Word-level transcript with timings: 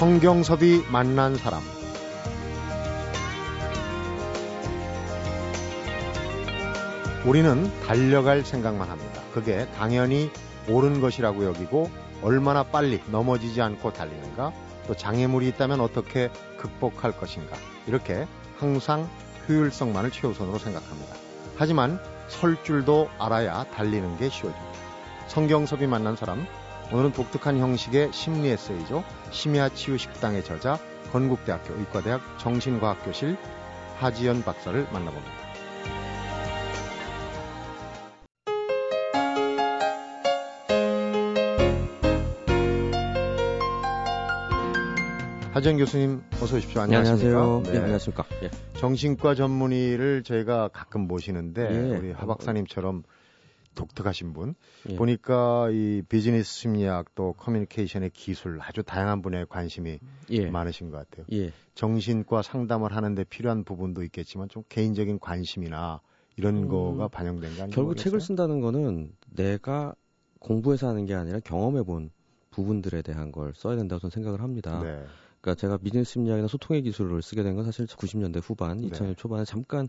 성경섭이 0.00 0.84
만난 0.90 1.36
사람 1.36 1.60
우리는 7.26 7.70
달려갈 7.82 8.42
생각만 8.42 8.88
합니다. 8.88 9.20
그게 9.34 9.66
당연히 9.76 10.30
옳은 10.70 11.02
것이라고 11.02 11.44
여기고 11.44 11.90
얼마나 12.22 12.62
빨리 12.62 13.02
넘어지지 13.10 13.60
않고 13.60 13.92
달리는가 13.92 14.54
또 14.86 14.96
장애물이 14.96 15.48
있다면 15.48 15.82
어떻게 15.82 16.30
극복할 16.56 17.12
것인가 17.12 17.54
이렇게 17.86 18.26
항상 18.56 19.06
효율성만을 19.50 20.12
최우선으로 20.12 20.56
생각합니다. 20.56 21.14
하지만 21.58 22.00
설 22.28 22.56
줄도 22.64 23.10
알아야 23.18 23.64
달리는 23.64 24.16
게 24.16 24.30
쉬워집니다. 24.30 24.80
성경섭이 25.26 25.86
만난 25.86 26.16
사람 26.16 26.46
오늘은 26.92 27.12
독특한 27.12 27.58
형식의 27.58 28.12
심리 28.12 28.48
에세이죠. 28.48 29.04
심야치유 29.30 29.96
식당의 29.96 30.44
저자 30.44 30.76
건국대학교 31.12 31.74
의과대학 31.74 32.20
정신과학교실 32.40 33.36
하지연 33.98 34.42
박사를 34.42 34.82
만나봅니다. 34.92 35.40
하지연 45.52 45.76
교수님 45.78 46.22
어서 46.42 46.56
오십시오. 46.56 46.80
안녕하십니까? 46.80 47.38
안녕하세요. 47.38 47.62
네. 47.66 47.70
네, 47.72 47.78
안녕하십니까? 47.78 48.24
예. 48.42 48.50
정신과 48.78 49.36
전문의를 49.36 50.24
저희가 50.24 50.68
가끔 50.72 51.02
모시는데 51.02 51.68
예. 51.70 51.96
우리 51.98 52.12
하 52.12 52.26
박사님처럼 52.26 53.04
독특하신 53.74 54.32
분 54.32 54.54
예. 54.88 54.96
보니까 54.96 55.70
이 55.70 56.02
비즈니스 56.08 56.52
심리학 56.52 57.14
또 57.14 57.32
커뮤니케이션의 57.34 58.10
기술 58.10 58.60
아주 58.60 58.82
다양한 58.82 59.22
분야에 59.22 59.44
관심이 59.48 59.98
예. 60.30 60.46
많으신 60.50 60.90
것 60.90 60.96
같아요. 60.98 61.26
예. 61.32 61.52
정신과 61.74 62.42
상담을 62.42 62.94
하는데 62.94 63.22
필요한 63.24 63.64
부분도 63.64 64.02
있겠지만 64.04 64.48
좀 64.48 64.62
개인적인 64.68 65.18
관심이나 65.18 66.00
이런 66.36 66.64
음, 66.64 66.68
거가 66.68 67.08
반영된 67.08 67.56
거 67.56 67.62
아니에요? 67.62 67.74
결국 67.74 67.96
책을 67.96 68.20
쓴다는 68.20 68.60
거는 68.60 69.12
내가 69.30 69.94
공부해서 70.40 70.88
하는 70.88 71.06
게 71.06 71.14
아니라 71.14 71.40
경험해 71.40 71.82
본 71.82 72.10
부분들에 72.50 73.02
대한 73.02 73.30
걸 73.30 73.52
써야 73.54 73.76
된다고 73.76 74.00
저는 74.00 74.10
생각을 74.10 74.42
합니다. 74.42 74.82
네. 74.82 75.04
그러니까 75.40 75.60
제가 75.60 75.78
비즈니스 75.78 76.12
심리학이나 76.12 76.48
소통의 76.48 76.82
기술을 76.82 77.22
쓰게 77.22 77.42
된 77.42 77.56
건 77.56 77.64
사실 77.64 77.86
90년대 77.86 78.40
후반, 78.42 78.78
네. 78.78 78.88
2000년 78.88 79.16
초반에 79.16 79.44
잠깐 79.44 79.88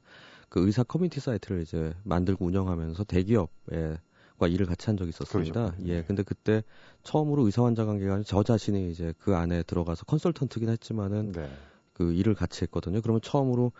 그 0.49 0.65
의사 0.65 0.83
커뮤니티 0.83 1.19
사이트를 1.19 1.61
이제 1.61 1.93
만들고 2.03 2.45
운영하면서 2.45 3.03
대기업에 3.05 3.97
과 4.37 4.47
일을 4.47 4.65
같이 4.65 4.87
한 4.87 4.97
적이 4.97 5.09
있었습니다. 5.09 5.71
그렇죠. 5.71 5.83
예, 5.85 5.97
네. 5.97 6.03
근데 6.03 6.23
그때 6.23 6.63
처음으로 7.03 7.45
의사 7.45 7.63
환자 7.63 7.85
관계가 7.85 8.23
저 8.25 8.41
자신이 8.41 8.89
이제 8.89 9.13
그 9.19 9.35
안에 9.35 9.61
들어가서 9.61 10.05
컨설턴트긴 10.05 10.67
했지만은 10.69 11.31
네. 11.31 11.47
그 11.93 12.11
일을 12.11 12.33
같이 12.33 12.63
했거든요. 12.63 13.01
그러면 13.01 13.21
처음으로 13.21 13.71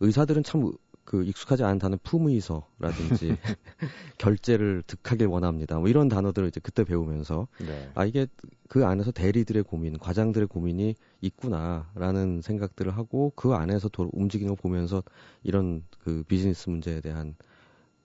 의사들은 0.00 0.42
참 0.42 0.72
그 1.06 1.22
익숙하지 1.24 1.62
않은 1.62 1.78
단어 1.78 1.96
품의서라든지 2.02 3.36
결제를 4.18 4.82
득하게 4.86 5.24
원합니다. 5.24 5.78
뭐 5.78 5.88
이런 5.88 6.08
단어들을 6.08 6.48
이제 6.48 6.60
그때 6.62 6.84
배우면서 6.84 7.46
네. 7.60 7.90
아 7.94 8.04
이게 8.04 8.26
그 8.68 8.84
안에서 8.84 9.12
대리들의 9.12 9.62
고민, 9.62 9.96
과장들의 9.98 10.48
고민이 10.48 10.96
있구나라는 11.20 12.42
생각들을 12.42 12.96
하고 12.96 13.32
그 13.36 13.54
안에서 13.54 13.88
도, 13.88 14.10
움직이는 14.12 14.54
걸 14.54 14.56
보면서 14.60 15.02
이런 15.44 15.84
그 16.00 16.24
비즈니스 16.26 16.68
문제에 16.68 17.00
대한 17.00 17.36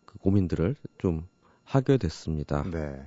그 0.05 0.19
고민들을 0.19 0.75
좀 0.99 1.27
하게 1.63 1.97
됐습니다. 1.97 2.63
네. 2.69 3.01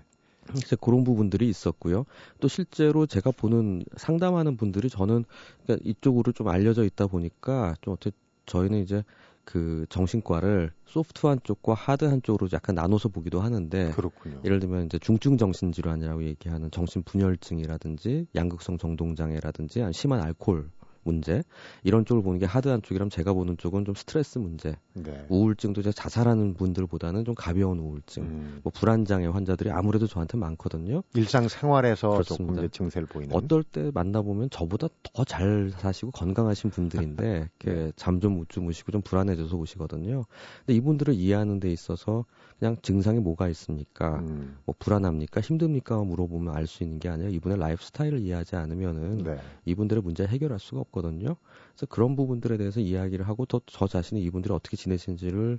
이제 0.56 0.77
그런 0.78 1.04
부분들이 1.04 1.49
있었고요. 1.49 2.04
또 2.41 2.49
실제로 2.49 3.06
제가 3.06 3.31
보는 3.31 3.84
상담하는 3.97 4.56
분들이 4.56 4.91
저는 4.91 5.25
그러니까 5.65 5.88
이쪽으로 5.88 6.33
좀 6.33 6.49
알려져 6.49 6.84
있다 6.84 7.06
보니까 7.06 7.77
좀 7.81 7.94
어떻게 7.94 8.10
저희는 8.47 8.83
이제 8.83 9.04
그 9.44 9.87
정신과를 9.88 10.72
소프트 10.87 11.27
한 11.27 11.38
쪽과 11.43 11.75
하드 11.75 12.05
한 12.05 12.22
쪽으로 12.22 12.49
약간 12.53 12.75
나눠서 12.75 13.09
보기도 13.09 13.41
하는데 13.41 13.91
그렇군요. 13.93 14.41
예를 14.44 14.59
들면 14.60 14.87
이제 14.87 14.99
중증 14.99 15.37
정신 15.37 15.72
질환이라고 15.72 16.25
얘기하는 16.25 16.71
정신 16.71 17.03
분열증이라든지 17.03 18.27
양극성 18.34 18.78
정동장애라든지 18.78 19.84
심한 19.93 20.21
알코올 20.21 20.71
문제 21.04 21.42
이런 21.82 22.04
쪽을 22.04 22.22
보는 22.22 22.38
게 22.38 22.47
hard한 22.47 22.83
쪽이라면 22.82 23.10
제가 23.10 23.32
보는 23.32 23.56
쪽은 23.59 23.84
좀 23.84 23.94
스트레스 23.94 24.38
문제, 24.38 24.76
네. 24.94 25.26
우울증도 25.28 25.81
이제 25.82 25.92
자살하는 25.92 26.54
분들보다는 26.54 27.25
좀 27.25 27.34
가벼운 27.34 27.78
우울증, 27.78 28.22
음. 28.25 28.60
뭐 28.62 28.72
불안 28.75 29.04
장애 29.04 29.26
환자들이 29.26 29.70
아무래도 29.70 30.06
저한테 30.06 30.37
많거든요. 30.38 31.03
일상 31.15 31.48
생활에서 31.48 32.22
조금 32.22 32.54
이제 32.54 32.69
증세를 32.69 33.06
보이는. 33.09 33.34
어떨 33.37 33.62
때 33.62 33.91
만나 33.94 34.22
보면 34.22 34.50
저보다 34.50 34.88
더 35.03 35.25
잘 35.25 35.70
사시고 35.78 36.10
건강하신 36.12 36.70
분들인데 36.70 37.48
네. 37.65 37.92
잠 37.97 38.16
좀 38.16 38.34
못 38.36 38.48
주무시고 38.48 38.92
좀 38.92 39.00
불안해져서 39.03 39.56
오시거든요. 39.56 40.25
근데 40.60 40.75
이분들을 40.76 41.15
이해하는 41.15 41.60
데 41.60 41.71
있어서 41.72 42.25
그냥 42.59 42.76
증상이 42.82 43.21
뭐가 43.21 43.48
있습니까? 43.48 44.19
음. 44.21 44.59
뭐 44.65 44.75
불안합니까? 44.78 45.41
힘듭니까? 45.41 46.03
물어보면 46.04 46.54
알 46.54 46.66
수 46.66 46.82
있는 46.82 46.98
게 46.98 47.09
아니라 47.10 47.28
이분의 47.31 47.59
라이프 47.59 47.84
스타일을 47.84 48.21
이해하지 48.21 48.56
않으면은 48.56 49.19
네. 49.19 49.38
이분들의 49.66 50.03
문제 50.03 50.26
해결할 50.26 50.59
수가 50.59 50.81
없 50.81 50.92
거든요. 50.94 51.37
그래서 51.72 51.87
그런 51.88 52.15
부분들에 52.15 52.56
대해서 52.56 52.81
이야기를 52.81 53.27
하고 53.27 53.44
또저 53.47 53.88
자신이 53.88 54.22
이분들이 54.22 54.55
어떻게 54.55 54.77
지내시는지를 54.77 55.59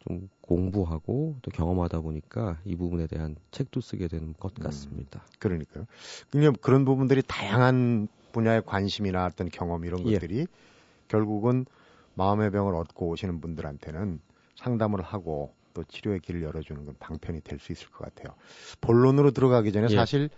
좀 0.00 0.28
공부하고 0.40 1.36
또 1.42 1.50
경험하다 1.50 2.00
보니까 2.00 2.58
이 2.64 2.76
부분에 2.76 3.06
대한 3.06 3.36
책도 3.50 3.80
쓰게 3.80 4.08
되는 4.08 4.34
것 4.38 4.52
음, 4.58 4.64
같습니다. 4.64 5.20
음, 5.20 5.32
그러니까요. 5.38 5.86
그냥 6.30 6.54
그런 6.60 6.84
부분들이 6.84 7.22
다양한 7.26 8.08
분야의 8.32 8.62
관심이나 8.64 9.26
어떤 9.26 9.48
경험 9.48 9.84
이런 9.84 10.06
예. 10.06 10.14
것들이 10.14 10.38
예. 10.40 10.46
결국은 11.08 11.66
마음의 12.14 12.50
병을 12.50 12.74
얻고 12.74 13.08
오시는 13.08 13.40
분들한테는 13.40 14.20
상담을 14.56 15.02
하고 15.02 15.52
또 15.74 15.84
치료의 15.84 16.20
길을 16.20 16.42
열어주는 16.42 16.84
건 16.84 16.94
방편이 16.98 17.40
될 17.42 17.58
수 17.58 17.72
있을 17.72 17.88
것 17.90 18.04
같아요. 18.04 18.34
본론으로 18.80 19.30
들어가기 19.32 19.72
전에 19.72 19.86
예. 19.90 19.94
사실 19.96 20.30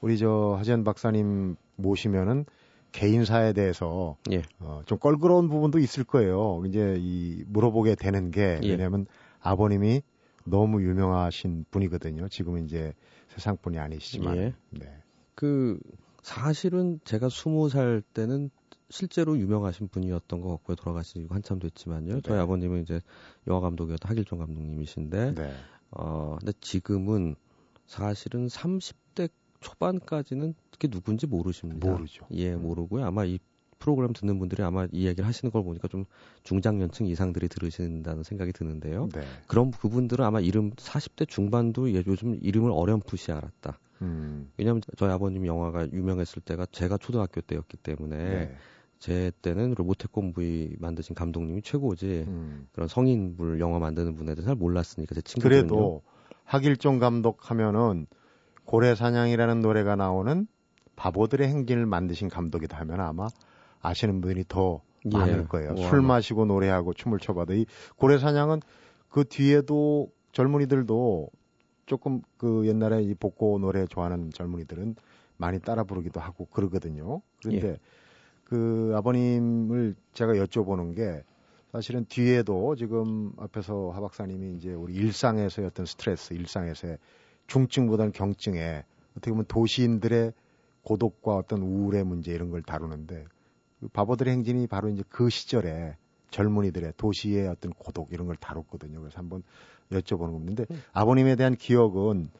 우리 0.00 0.16
저 0.18 0.54
하지연 0.58 0.84
박사님 0.84 1.56
모시면은 1.76 2.44
개인사에 2.92 3.52
대해서 3.52 4.16
예. 4.30 4.42
어, 4.60 4.82
좀 4.86 4.98
껄끄러운 4.98 5.48
부분도 5.48 5.78
있을 5.78 6.04
거예요. 6.04 6.62
이제 6.66 6.96
이 6.98 7.44
물어보게 7.46 7.94
되는 7.94 8.30
게 8.30 8.58
예. 8.62 8.70
왜냐하면 8.70 9.06
아버님이 9.40 10.02
너무 10.44 10.82
유명하신 10.82 11.66
분이거든요. 11.70 12.28
지금은 12.28 12.64
이제 12.64 12.94
세상 13.28 13.56
분이 13.56 13.78
아니시지만. 13.78 14.36
예. 14.36 14.54
네. 14.70 14.86
그 15.34 15.78
사실은 16.22 17.00
제가 17.04 17.28
스무 17.28 17.68
살 17.68 18.02
때는 18.14 18.50
실제로 18.90 19.38
유명하신 19.38 19.88
분이었던 19.88 20.40
것 20.40 20.48
같고요. 20.48 20.76
돌아가시고 20.76 21.34
한참 21.34 21.58
됐지만요. 21.58 22.14
네. 22.14 22.20
저희 22.22 22.38
아버님은 22.38 22.82
이제 22.82 23.00
영화 23.46 23.60
감독이었던 23.60 24.10
하길종 24.10 24.38
감독님이신데, 24.38 25.34
네. 25.34 25.52
어, 25.90 26.36
근데 26.40 26.52
지금은 26.60 27.36
사실은 27.86 28.46
30대 28.46 29.30
초반까지는 29.60 30.54
그게 30.70 30.88
누군지 30.88 31.26
모르십니다. 31.26 31.90
모르죠. 31.90 32.26
예, 32.32 32.54
음. 32.54 32.62
모르고요. 32.62 33.04
아마 33.04 33.24
이 33.24 33.38
프로그램 33.78 34.12
듣는 34.12 34.38
분들이 34.38 34.62
아마 34.62 34.84
이 34.86 35.02
이야기를 35.02 35.26
하시는 35.26 35.50
걸 35.50 35.62
보니까 35.62 35.88
좀 35.88 36.04
중장년층 36.42 37.06
이상들이 37.06 37.48
들으신다는 37.48 38.22
생각이 38.22 38.52
드는데요. 38.52 39.08
네. 39.14 39.22
그럼 39.46 39.70
그분들은 39.70 40.24
아마 40.24 40.40
이름 40.40 40.70
40대 40.72 41.28
중반도 41.28 41.92
요즘 41.92 42.38
이름을 42.40 42.70
어렴풋이 42.72 43.32
알았다. 43.32 43.78
음. 44.02 44.50
왜냐하면 44.56 44.82
저희 44.96 45.10
아버님 45.10 45.46
영화가 45.46 45.92
유명했을 45.92 46.42
때가 46.42 46.66
제가 46.66 46.98
초등학교 46.98 47.40
때였기 47.40 47.76
때문에 47.78 48.16
네. 48.16 48.56
제 48.98 49.30
때는 49.42 49.74
로보테콘 49.76 50.32
V 50.32 50.76
만드신 50.78 51.14
감독님이 51.14 51.62
최고지 51.62 52.24
음. 52.26 52.68
그런 52.72 52.88
성인물 52.88 53.60
영화 53.60 53.78
만드는 53.78 54.14
분에 54.14 54.34
대해서 54.34 54.48
잘 54.48 54.56
몰랐으니까 54.56 55.14
제 55.14 55.20
친구들은 55.20 55.68
그래도 55.68 56.02
하길종 56.44 56.98
감독 56.98 57.50
하면은 57.50 58.06
고래 58.68 58.94
사냥이라는 58.94 59.62
노래가 59.62 59.96
나오는 59.96 60.46
바보들의 60.94 61.48
행진을 61.48 61.86
만드신 61.86 62.28
감독이다 62.28 62.76
하면 62.80 63.00
아마 63.00 63.28
아시는 63.80 64.20
분이 64.20 64.44
더 64.46 64.82
예. 65.06 65.16
많을 65.16 65.48
거예요. 65.48 65.72
우와. 65.72 65.88
술 65.88 66.02
마시고 66.02 66.44
노래하고 66.44 66.92
춤을 66.92 67.18
춰봐도 67.18 67.54
이 67.54 67.64
고래 67.96 68.18
사냥은 68.18 68.60
그 69.08 69.24
뒤에도 69.24 70.10
젊은이들도 70.32 71.30
조금 71.86 72.20
그 72.36 72.66
옛날에 72.66 73.02
이 73.04 73.14
복고 73.14 73.58
노래 73.58 73.86
좋아하는 73.86 74.28
젊은이들은 74.34 74.96
많이 75.38 75.60
따라 75.60 75.82
부르기도 75.84 76.20
하고 76.20 76.44
그러거든요. 76.44 77.22
그런데 77.40 77.68
예. 77.68 77.78
그 78.44 78.92
아버님을 78.96 79.94
제가 80.12 80.34
여쭤보는 80.34 80.94
게 80.94 81.22
사실은 81.72 82.04
뒤에도 82.06 82.76
지금 82.76 83.32
앞에서 83.38 83.92
하 83.92 84.00
박사님이 84.02 84.56
이제 84.56 84.74
우리 84.74 84.92
일상에서의 84.92 85.68
어떤 85.68 85.86
스트레스, 85.86 86.34
일상에서의 86.34 86.98
중증보다는 87.48 88.12
경증에 88.12 88.84
어떻게 89.12 89.30
보면 89.30 89.46
도시인들의 89.46 90.32
고독과 90.82 91.34
어떤 91.34 91.62
우울의 91.62 92.04
문제 92.04 92.32
이런 92.32 92.50
걸 92.50 92.62
다루는데 92.62 93.26
그 93.80 93.88
바보들의 93.88 94.32
행진이 94.32 94.66
바로 94.68 94.88
이제 94.88 95.02
그 95.08 95.28
시절에 95.28 95.96
젊은이들의 96.30 96.94
도시의 96.96 97.48
어떤 97.48 97.72
고독 97.72 98.12
이런 98.12 98.26
걸 98.26 98.36
다뤘거든요. 98.36 99.00
그래서 99.00 99.18
한번 99.18 99.42
여쭤보는 99.90 100.32
겁니다. 100.32 100.64
음. 100.70 100.82
아버님에 100.92 101.36
대한 101.36 101.56
기억은 101.56 102.30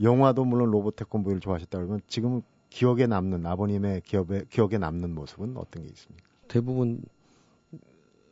영화도 0.00 0.44
물론 0.44 0.70
로봇 0.70 0.96
태권브이를 0.96 1.40
좋아하셨다 1.40 1.78
그러면 1.78 2.00
지금 2.06 2.42
기억에 2.70 3.06
남는 3.06 3.46
아버님의 3.46 4.02
기업에, 4.02 4.44
기억에 4.48 4.78
남는 4.78 5.14
모습은 5.14 5.56
어떤 5.56 5.82
게 5.82 5.88
있습니까? 5.90 6.24
대부분 6.48 7.02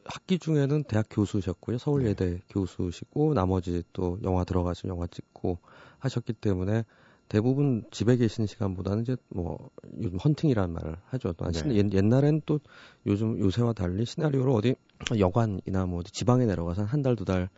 학기 0.04 0.38
중에는 0.38 0.84
대학 0.84 1.06
교수셨고요. 1.10 1.78
서울예대 1.78 2.30
네. 2.30 2.40
교수시고 2.48 3.34
나머지 3.34 3.82
또 3.92 4.18
영화 4.22 4.44
들어가서 4.44 4.88
영화 4.88 5.06
찍고 5.06 5.58
하셨기 5.98 6.32
때문에 6.34 6.84
대부분 7.28 7.84
집에 7.90 8.16
계시는 8.16 8.46
시간보다는 8.46 9.02
이제 9.02 9.16
뭐 9.28 9.70
요즘 10.00 10.18
헌팅이라는 10.18 10.72
말을 10.72 10.96
하죠. 11.06 11.32
또 11.32 11.50
네. 11.50 11.88
옛날엔 11.92 12.42
또 12.46 12.60
요즘 13.06 13.38
요새와 13.40 13.72
달리 13.72 14.04
시나리오로 14.04 14.54
어디 14.54 14.76
여관이나 15.18 15.86
뭐 15.86 16.00
어디 16.00 16.12
지방에 16.12 16.46
내려가서 16.46 16.84
한 16.84 17.02
달 17.02 17.16
두달 17.16 17.48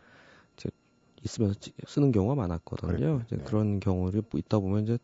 이제 0.57 0.69
있으면서 1.23 1.59
쓰는 1.85 2.11
경우가 2.11 2.35
많았거든요. 2.35 3.21
이제 3.27 3.37
네. 3.37 3.43
그런 3.43 3.79
경우를 3.79 4.23
있다 4.35 4.57
보면 4.59 4.83
이제 4.83 4.97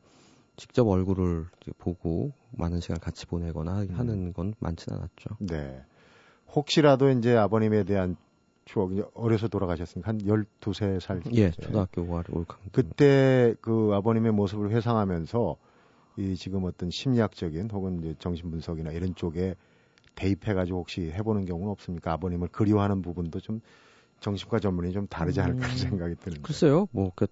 직접 0.58 0.88
얼굴을 0.88 1.46
보고 1.78 2.32
많은 2.52 2.80
시간 2.80 2.98
같이 3.00 3.26
보내거나 3.28 3.82
음. 3.82 3.90
하는 3.92 4.34
건 4.34 4.56
많지는 4.60 4.98
않았죠. 4.98 5.38
네. 5.40 5.84
혹시라도 6.56 7.10
이제 7.10 7.36
아버님에 7.36 7.84
대한 7.84 8.16
추억이 8.66 9.04
어려서 9.14 9.48
돌아가셨으니까 9.48 10.10
한 10.10 10.18
12세 10.20 11.00
살. 11.00 11.22
예, 11.34 11.52
초등학교 11.52 12.02
올 12.32 12.46
그때 12.72 13.56
그 13.62 13.92
아버님의 13.94 14.32
모습을 14.34 14.72
회상하면서 14.72 15.56
이 16.18 16.36
지금 16.36 16.64
어떤 16.66 16.90
심리학적인 16.90 17.70
혹은 17.72 18.00
이제 18.00 18.16
정신분석이나 18.20 18.92
이런 18.92 19.14
쪽에 19.16 19.56
대입해가지고 20.16 20.80
혹시 20.80 21.12
해보는 21.12 21.46
경우는 21.46 21.72
없습니까? 21.72 22.14
아버님을 22.14 22.48
그리워하는 22.48 23.02
부분도 23.02 23.40
좀 23.40 23.62
정신과 24.22 24.60
전문이 24.60 24.94
좀 24.94 25.08
다르지 25.08 25.42
않을까 25.42 25.68
음, 25.68 25.78
생각이 25.78 26.16
드는데. 26.16 26.42
글쎄요, 26.42 26.88
뭐 26.92 27.12
그, 27.16 27.28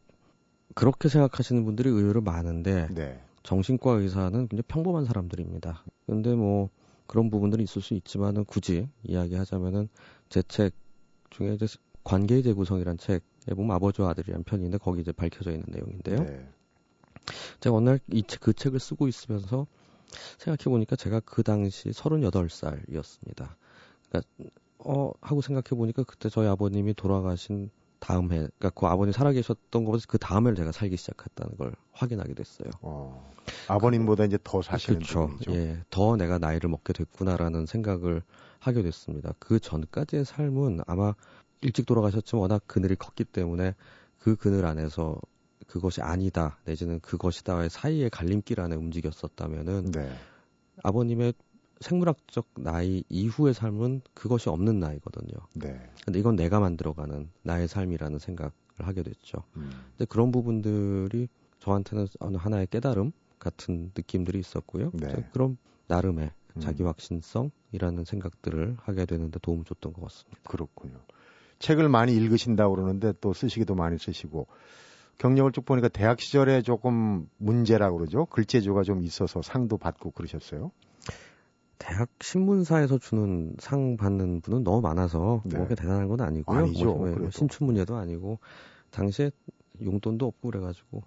그렇게 0.76 1.10
생각하시는 1.10 1.64
분들이 1.66 1.90
의외로 1.90 2.22
많은데 2.22 2.90
네. 2.94 3.20
정신과 3.42 3.94
의사는 3.94 4.32
굉장히 4.48 4.62
평범한 4.68 5.06
사람들입니다. 5.06 5.84
근데 6.06 6.36
뭐 6.36 6.70
그런 7.08 7.30
부분들이 7.30 7.64
있을 7.64 7.82
수 7.82 7.94
있지만은 7.96 8.44
굳이 8.46 8.88
이야기하자면은 9.04 9.88
제 10.30 10.42
책 10.44 10.74
중에 11.34 11.54
이제 11.54 11.68
관계의 12.04 12.44
재구성이란 12.44 12.98
책에 12.98 13.22
보면 13.56 13.76
아버지와 13.76 14.10
아들이란 14.10 14.44
있는데 14.54 14.78
거기 14.78 15.02
이제 15.02 15.12
밝혀져 15.12 15.52
있는 15.52 15.66
내용인데요. 15.68 16.24
네. 16.24 16.48
제가 17.60 17.76
어느 17.76 17.98
날이그 18.10 18.54
책을 18.54 18.80
쓰고 18.80 19.08
있으면서 19.08 19.68
생각해 20.38 20.66
보니까 20.66 20.96
제가 20.96 21.22
그 21.22 21.44
당시 21.44 21.90
38살이었습니다. 21.90 23.50
그러니까 24.10 24.30
어 24.80 25.12
하고 25.22 25.42
생각해 25.42 25.78
보니까 25.78 26.04
그때 26.04 26.30
저희 26.30 26.48
아버님이 26.48 26.94
돌아가신 26.94 27.70
다음 28.00 28.34
해, 28.34 28.36
그러니까 28.36 28.70
그 28.72 28.86
아버님 28.88 29.14
살아계셨던 29.14 29.86
것보다 29.86 30.04
그 30.10 30.18
다음 30.18 30.46
해를 30.46 30.58
제가 30.58 30.74
살기 30.74 30.98
시작했다는 30.98 31.56
걸 31.56 31.74
확인하게 31.94 32.34
됐어요. 32.34 32.70
어, 32.82 33.32
아버님보다 33.70 34.24
그, 34.24 34.28
이제 34.28 34.38
더 34.44 34.62
사시는 34.62 35.00
그렇죠. 35.00 35.32
예, 35.50 35.82
더 35.90 36.18
내가 36.18 36.38
나이를 36.38 36.70
먹게 36.70 36.92
됐구나라는 36.92 37.66
생각을 37.66 38.22
하게 38.64 38.82
됐습니다. 38.82 39.34
그 39.40 39.60
전까지의 39.60 40.26
삶은 40.26 40.82
아마 40.88 41.14
일찍 41.62 41.86
돌아가셨지만 41.86 42.42
워낙 42.42 42.64
그늘이 42.66 42.96
컸기 42.96 43.24
때문에 43.24 43.76
그 44.20 44.36
그늘 44.36 44.66
안에서 44.66 45.20
그것이 45.68 46.02
아니다 46.02 46.58
내지는 46.66 47.00
그것이다의 47.00 47.70
사이의 47.70 48.10
갈림길 48.10 48.62
안에 48.62 48.76
움직였었다면은 48.76 49.92
네. 49.92 50.14
아버님의 50.84 51.34
생물학적 51.82 52.48
나이 52.56 53.04
이후의 53.10 53.54
삶은 53.54 54.02
그것이 54.14 54.50
없는 54.50 54.80
나이거든요. 54.80 55.34
네. 55.56 55.90
근데 56.06 56.20
이건 56.20 56.36
내가 56.36 56.60
만들어가는 56.60 57.30
나의 57.44 57.68
삶이라는 57.68 58.20
생각을 58.20 58.52
하게 58.80 59.04
됐죠. 59.04 59.44
음. 59.58 59.70
근데 59.90 60.06
그런 60.06 60.32
부분들이 60.32 61.28
저한테는 61.60 62.08
어느 62.20 62.38
하나의 62.38 62.68
깨달음 62.68 63.12
같은 63.40 63.92
느낌들이 63.96 64.40
있었고요. 64.40 64.92
네. 64.94 65.28
그럼 65.34 65.58
나름의 65.88 66.32
음. 66.56 66.62
자기 66.62 66.84
확신성 66.84 67.52
이라는 67.74 68.06
생각들을 68.06 68.78
하게 68.80 69.06
되는데 69.06 69.40
도움을 69.40 69.66
줬던 69.66 69.94
것 69.94 70.02
같습니다. 70.04 70.40
그렇군요. 70.46 70.96
책을 71.60 71.90
많이 71.90 72.16
읽으신다고 72.16 72.76
그러는데 72.76 73.14
또 73.20 73.34
쓰시기도 73.34 73.76
많이 73.76 73.98
쓰시고 73.98 74.48
경력을 75.18 75.52
쭉 75.52 75.66
보니까 75.66 75.90
대학 75.90 76.20
시절에 76.22 76.62
조금 76.62 77.28
문제라고 77.38 77.98
그러죠. 77.98 78.26
글재주가 78.26 78.84
좀 78.84 79.04
있어서 79.04 79.42
상도 79.42 79.78
받고 79.78 80.12
그러셨어요. 80.12 80.72
대학 81.78 82.10
신문사에서 82.22 82.98
주는 82.98 83.56
상 83.60 83.98
받는 83.98 84.42
분은 84.42 84.64
너무 84.64 84.82
많아서 84.82 85.42
네. 85.46 85.58
뭐게 85.58 85.76
대단한 85.76 86.08
건 86.08 86.22
아니고요. 86.22 86.58
아니죠. 86.58 86.86
뭐, 86.94 87.10
뭐 87.10 87.30
신춘문예도 87.30 87.96
아니고 87.96 88.40
당시에 88.92 89.32
용돈도 89.84 90.26
없고 90.26 90.50
그래가지고 90.50 91.04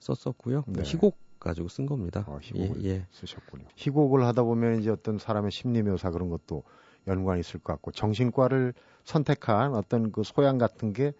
썼었고요. 0.00 0.64
네. 0.68 0.82
희곡 0.84 1.16
가지고 1.46 1.68
쓴 1.68 1.86
겁니다. 1.86 2.24
아, 2.28 2.38
희곡을 2.40 2.84
예, 2.84 2.88
예. 2.88 3.06
쓰셨군요. 3.12 3.64
희곡을 3.76 4.24
하다 4.24 4.42
보면 4.42 4.80
이제 4.80 4.90
어떤 4.90 5.18
사람의 5.18 5.50
심리 5.50 5.82
묘사 5.82 6.10
그런 6.10 6.28
것도 6.28 6.62
연관이 7.06 7.40
있을 7.40 7.60
것 7.60 7.72
같고 7.74 7.92
정신과를 7.92 8.74
선택한 9.04 9.74
어떤 9.74 10.10
그 10.12 10.22
소양 10.24 10.58
같은 10.58 10.92
게 10.92 11.12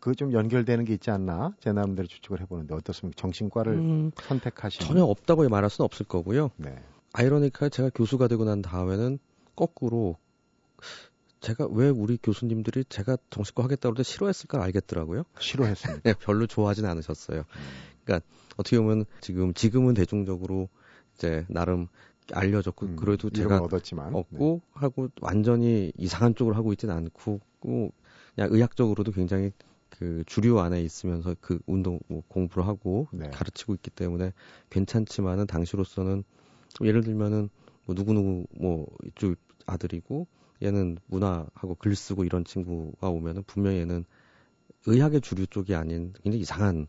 그좀 0.00 0.32
연결되는 0.32 0.84
게 0.84 0.94
있지 0.94 1.10
않나 1.10 1.54
제 1.60 1.72
나름대로 1.72 2.06
추측을 2.06 2.40
해보는데 2.42 2.74
어떻습니까? 2.74 3.20
정신과를 3.20 3.72
음, 3.74 4.10
선택하신 4.14 4.86
전혀 4.86 5.02
없다고 5.02 5.48
말할 5.48 5.68
수는 5.70 5.84
없을 5.84 6.06
거고요. 6.06 6.50
네. 6.56 6.76
아이러니카에 7.12 7.70
제가 7.70 7.90
교수가 7.94 8.28
되고 8.28 8.44
난 8.44 8.62
다음에는 8.62 9.18
거꾸로 9.56 10.16
제가 11.40 11.66
왜 11.70 11.88
우리 11.88 12.18
교수님들이 12.18 12.84
제가 12.88 13.16
정식과 13.30 13.64
하겠다고 13.64 13.92
할 13.92 13.96
때 13.96 14.02
싫어했을까 14.02 14.62
알겠더라고요. 14.62 15.24
싫어했습니다. 15.38 16.02
네, 16.04 16.14
별로 16.20 16.46
좋아하진 16.46 16.84
않으셨어요. 16.86 17.40
음. 17.40 17.95
그러니까 18.06 18.26
어떻게 18.56 18.78
보면 18.78 19.04
지금 19.20 19.52
지금은 19.52 19.94
대중적으로 19.94 20.68
이제 21.14 21.44
나름 21.48 21.88
알려졌고 22.32 22.86
음, 22.86 22.96
그래도 22.96 23.30
제가 23.30 23.58
얻었지만 23.58 24.14
얻고 24.14 24.62
네. 24.64 24.80
하고 24.80 25.08
완전히 25.20 25.92
이상한 25.96 26.34
쪽으로 26.34 26.56
하고 26.56 26.72
있지는 26.72 26.94
않고 26.94 27.40
그냥 27.60 27.90
의학적으로도 28.50 29.12
굉장히 29.12 29.52
그 29.90 30.24
주류 30.26 30.58
안에 30.60 30.82
있으면서 30.82 31.36
그 31.40 31.58
운동 31.66 32.00
뭐 32.08 32.22
공부를 32.28 32.66
하고 32.66 33.08
네. 33.12 33.30
가르치고 33.30 33.74
있기 33.74 33.90
때문에 33.90 34.32
괜찮지만은 34.70 35.46
당시로서는 35.46 36.24
예를 36.82 37.02
들면은 37.02 37.48
뭐 37.84 37.94
누구누구 37.94 38.46
뭐 38.58 38.86
이쪽 39.06 39.36
아들이고 39.66 40.26
얘는 40.62 40.98
문화하고 41.06 41.76
글 41.78 41.94
쓰고 41.94 42.24
이런 42.24 42.44
친구가 42.44 43.08
오면은 43.08 43.42
분명히 43.46 43.78
얘는 43.78 44.04
의학의 44.86 45.20
주류 45.20 45.46
쪽이 45.46 45.74
아닌 45.74 46.12
굉장히 46.22 46.40
이상한 46.40 46.86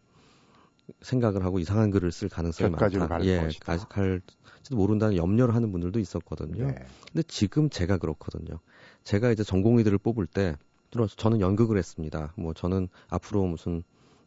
생각을 1.01 1.43
하고 1.43 1.59
이상한 1.59 1.91
글을 1.91 2.11
쓸 2.11 2.29
가능성이 2.29 2.71
많다. 2.71 3.25
예, 3.25 3.49
가, 3.59 3.77
갈지도 3.77 4.75
모른다는 4.75 5.17
염려를 5.17 5.55
하는 5.55 5.71
분들도 5.71 5.99
있었거든요. 5.99 6.67
네. 6.67 6.85
근데 7.11 7.23
지금 7.27 7.69
제가 7.69 7.97
그렇거든요. 7.97 8.59
제가 9.03 9.31
이제 9.31 9.43
전공의들을 9.43 9.97
뽑을 9.97 10.27
때 10.27 10.55
들어서 10.91 11.15
저는 11.15 11.41
연극을 11.41 11.77
했습니다. 11.77 12.33
뭐 12.37 12.53
저는 12.53 12.87
앞으로 13.09 13.45
무슨 13.45 13.83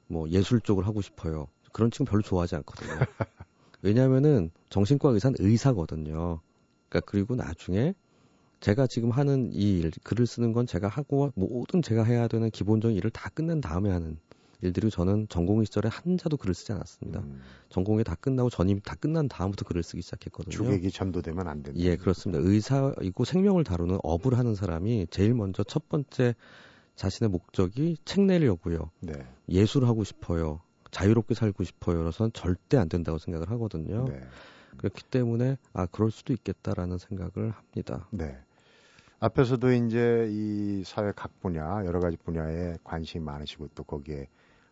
뭐 0.07 0.29
예술 0.29 0.61
쪽을 0.61 0.87
하고 0.87 1.00
싶어요. 1.00 1.49
그런 1.73 1.90
친구 1.90 2.11
별로 2.11 2.23
좋아하지 2.23 2.57
않거든요. 2.57 2.90
왜냐하면은 3.83 4.50
정신과 4.69 5.11
의사는 5.11 5.37
의사거든요. 5.38 6.40
그러니까 6.88 7.11
그리고 7.11 7.37
나중에 7.37 7.95
제가 8.61 8.87
지금 8.87 9.11
하는 9.11 9.50
이 9.52 9.79
일, 9.79 9.90
글을 10.02 10.26
쓰는 10.26 10.52
건 10.52 10.67
제가 10.67 10.88
하고 10.88 11.33
모든 11.35 11.81
제가 11.81 12.05
해야 12.05 12.29
되는 12.29 12.50
기본적인 12.50 12.97
일을 12.97 13.11
다 13.11 13.31
끝낸 13.31 13.61
다음에 13.61 13.90
하는 13.90 14.19
일들이 14.62 14.90
저는 14.90 15.29
전공의 15.29 15.67
시절에 15.67 15.88
한자도 15.88 16.37
글을 16.37 16.55
쓰지 16.55 16.73
않았습니다. 16.73 17.21
음. 17.21 17.40
전공이 17.71 18.05
다 18.05 18.14
끝나고 18.14 18.50
전임이 18.50 18.81
다 18.85 18.95
끝난 18.95 19.29
다음부터 19.29 19.64
글을 19.64 19.83
쓰기 19.83 20.02
시작했거든요. 20.02 20.52
주객이 20.52 20.90
전도되면 20.90 21.49
안 21.49 21.62
된다. 21.62 21.81
예, 21.81 21.97
그렇습니다. 21.97 22.43
의사이고 22.43 23.25
생명을 23.25 23.64
다루는 23.64 23.99
업을 24.02 24.37
하는 24.38 24.55
사람이 24.55 25.07
제일 25.11 25.35
먼저 25.35 25.62
첫 25.62 25.88
번째 25.88 26.35
자신의 26.97 27.31
목적이 27.31 27.97
책 28.05 28.25
내려고요. 28.25 28.90
네. 29.00 29.14
예술을 29.49 29.88
하고 29.88 30.05
싶어요. 30.05 30.61
자유롭게 30.90 31.35
살고 31.35 31.64
싶어요. 31.64 31.99
그래서는 31.99 32.33
절대 32.35 32.76
안 32.76 32.88
된다고 32.88 33.19
생각을 33.19 33.50
하거든요. 33.52 34.07
네. 34.09 34.21
그렇기 34.76 35.05
때문에 35.05 35.57
아 35.73 35.87
그럴 35.87 36.11
수도 36.11 36.33
있겠다라는 36.33 36.99
생각을 36.99 37.52
합니다. 37.52 38.07
네. 38.11 38.38
앞에서도 39.21 39.73
이제 39.73 40.29
이 40.31 40.83
사회 40.85 41.12
각 41.14 41.38
분야 41.40 41.85
여러 41.85 42.00
가지 42.00 42.17
분야에 42.17 42.79
관심이 42.83 43.23
많으시고 43.23 43.69
또 43.75 43.83
거기에 43.85 44.29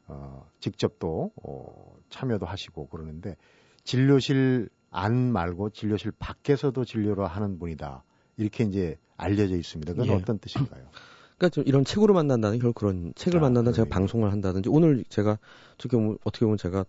어, 0.09 0.51
직접 0.61 0.99
또 0.99 1.33
어, 1.43 1.97
참여도 2.11 2.47
하시고 2.47 2.89
그러는데 2.89 3.37
진료실 3.85 4.69
안 4.91 5.33
말고 5.33 5.71
진료실 5.71 6.13
밖에서도 6.19 6.83
진료를 6.85 7.27
하는 7.27 7.59
분이다 7.59 8.03
이렇게 8.39 8.65
이제 8.65 8.99
알려져 9.17 9.57
있습니다. 9.57 9.93
그건 9.93 10.09
예. 10.09 10.13
어떤 10.13 10.39
뜻인가요? 10.39 10.89
그러니까 11.37 11.49
좀 11.51 11.65
이런 11.67 11.85
책으로 11.85 12.15
만난다는 12.15 12.59
결국 12.59 12.75
그런 12.75 13.13
책을 13.15 13.39
아, 13.39 13.43
만난다 13.43 13.73
제가 13.73 13.89
방송을 13.89 14.33
한다든지 14.33 14.69
오늘 14.69 15.05
제가 15.09 15.39
어떻게 15.75 15.97
보면 15.97 16.19
어떻게 16.25 16.45
보면 16.45 16.59
제가 16.59 16.85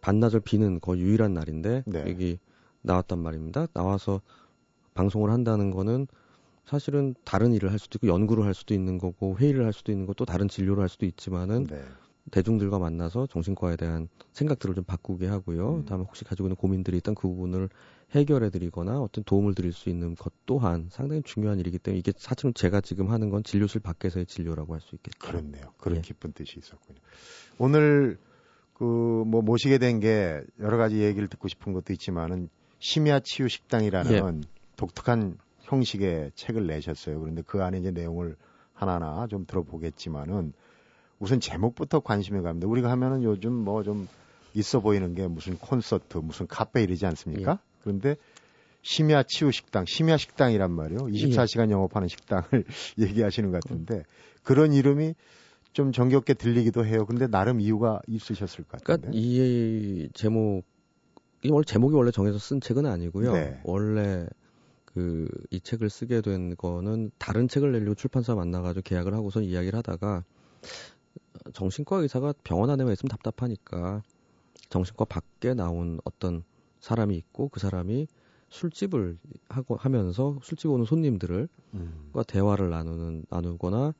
반나절 0.00 0.40
비는 0.40 0.80
거의 0.80 1.02
유일한 1.02 1.34
날인데 1.34 1.82
네. 1.86 2.04
여기 2.08 2.38
나왔단 2.82 3.18
말입니다. 3.18 3.66
나와서 3.74 4.22
방송을 4.94 5.30
한다는 5.30 5.70
거는 5.70 6.06
사실은 6.64 7.14
다른 7.24 7.52
일을 7.52 7.70
할 7.70 7.78
수도 7.78 7.98
있고 7.98 8.08
연구를 8.08 8.44
할 8.44 8.54
수도 8.54 8.74
있는 8.74 8.98
거고 8.98 9.36
회의를 9.38 9.64
할 9.64 9.72
수도 9.72 9.92
있는 9.92 10.06
거또 10.06 10.24
다른 10.24 10.48
진료를 10.48 10.82
할 10.82 10.88
수도 10.88 11.04
있지만은 11.06 11.64
네. 11.64 11.82
대중들과 12.30 12.78
만나서 12.78 13.26
정신과에 13.28 13.76
대한 13.76 14.08
생각들을 14.32 14.74
좀 14.74 14.84
바꾸게 14.84 15.26
하고요. 15.26 15.76
음. 15.76 15.84
다음에 15.86 16.04
혹시 16.04 16.24
가지고 16.24 16.48
있는 16.48 16.56
고민들이 16.56 16.96
있던 16.98 17.14
그 17.14 17.28
부분을 17.28 17.68
해결해 18.12 18.50
드리거나 18.50 19.00
어떤 19.00 19.24
도움을 19.24 19.54
드릴 19.54 19.72
수 19.72 19.88
있는 19.88 20.14
것 20.14 20.32
또한 20.46 20.88
상당히 20.90 21.22
중요한 21.22 21.58
일이기 21.58 21.78
때문에 21.78 21.98
이게 21.98 22.12
사실은 22.16 22.54
제가 22.54 22.80
지금 22.80 23.10
하는 23.10 23.30
건 23.30 23.42
진료실 23.42 23.80
밖에서의 23.80 24.26
진료라고 24.26 24.74
할 24.74 24.80
수 24.80 24.94
있겠죠. 24.96 25.18
그렇네요. 25.18 25.72
그런 25.78 25.98
예. 25.98 26.00
깊은 26.02 26.32
뜻이 26.32 26.58
있었군요. 26.58 26.98
오늘 27.58 28.18
그 28.74 28.84
뭐 29.26 29.40
모시게 29.42 29.78
된 29.78 30.00
게 30.00 30.42
여러 30.60 30.76
가지 30.76 30.98
얘기를 31.02 31.28
듣고 31.28 31.48
싶은 31.48 31.72
것도 31.72 31.92
있지만은 31.94 32.48
심야 32.78 33.20
치유 33.20 33.48
식당이라는 33.48 34.42
예. 34.42 34.48
독특한 34.76 35.38
형식의 35.62 36.32
책을 36.34 36.66
내셨어요. 36.66 37.18
그런데 37.18 37.42
그 37.44 37.62
안에 37.62 37.78
이제 37.78 37.90
내용을 37.90 38.36
하나하나 38.74 39.26
좀 39.28 39.46
들어보겠지만은 39.46 40.52
우선 41.18 41.40
제목부터 41.40 42.00
관심이 42.00 42.40
갑니다. 42.42 42.66
우리가 42.68 42.90
하면은 42.90 43.22
요즘 43.22 43.52
뭐 43.52 43.82
좀 43.82 44.08
있어 44.54 44.80
보이는 44.80 45.14
게 45.14 45.26
무슨 45.28 45.58
콘서트, 45.58 46.18
무슨 46.18 46.46
카페 46.46 46.82
이러지 46.82 47.04
않습니까? 47.06 47.52
예. 47.52 47.56
그런데 47.82 48.16
심야 48.82 49.22
치유 49.24 49.50
식당, 49.52 49.84
심야 49.86 50.16
식당이란 50.16 50.70
말이요. 50.72 50.98
24시간 51.00 51.68
예. 51.68 51.72
영업하는 51.72 52.08
식당을 52.08 52.64
얘기하시는 52.98 53.50
것 53.50 53.62
같은데 53.62 54.04
그런 54.42 54.72
이름이 54.72 55.14
좀 55.72 55.92
정겹게 55.92 56.32
들리기도 56.34 56.86
해요. 56.86 57.04
근데 57.04 57.26
나름 57.26 57.60
이유가 57.60 58.00
있으셨을 58.08 58.64
것 58.64 58.82
같은데. 58.82 59.08
그러니까 59.08 59.10
이 59.12 60.08
제목 60.14 60.64
이 61.42 61.50
원래 61.50 61.64
제목이 61.66 61.94
원래 61.94 62.10
정해서 62.10 62.38
쓴 62.38 62.60
책은 62.60 62.86
아니고요. 62.86 63.32
네. 63.32 63.60
원래 63.64 64.26
그 64.84 65.28
이 65.50 65.60
책을 65.60 65.90
쓰게 65.90 66.22
된 66.22 66.56
거는 66.56 67.10
다른 67.18 67.46
책을 67.48 67.72
내려고 67.72 67.94
출판사 67.94 68.34
만나가지고 68.34 68.82
계약을 68.82 69.12
하고서 69.12 69.42
이야기를 69.42 69.76
하다가 69.78 70.24
정신과 71.52 71.98
의사가 71.98 72.34
병원 72.44 72.70
안에만 72.70 72.92
있으면 72.92 73.08
답답하니까 73.08 74.02
정신과 74.68 75.04
밖에 75.04 75.54
나온 75.54 76.00
어떤 76.04 76.44
사람이 76.80 77.16
있고 77.16 77.48
그 77.48 77.60
사람이 77.60 78.06
술집을 78.48 79.18
하고 79.48 79.76
하면서 79.76 80.38
술집 80.42 80.70
오는 80.70 80.84
손님들을 80.84 81.48
음. 81.74 82.10
과 82.12 82.22
대화를 82.22 82.70
나누는 82.70 83.26
나누거나 83.28 83.94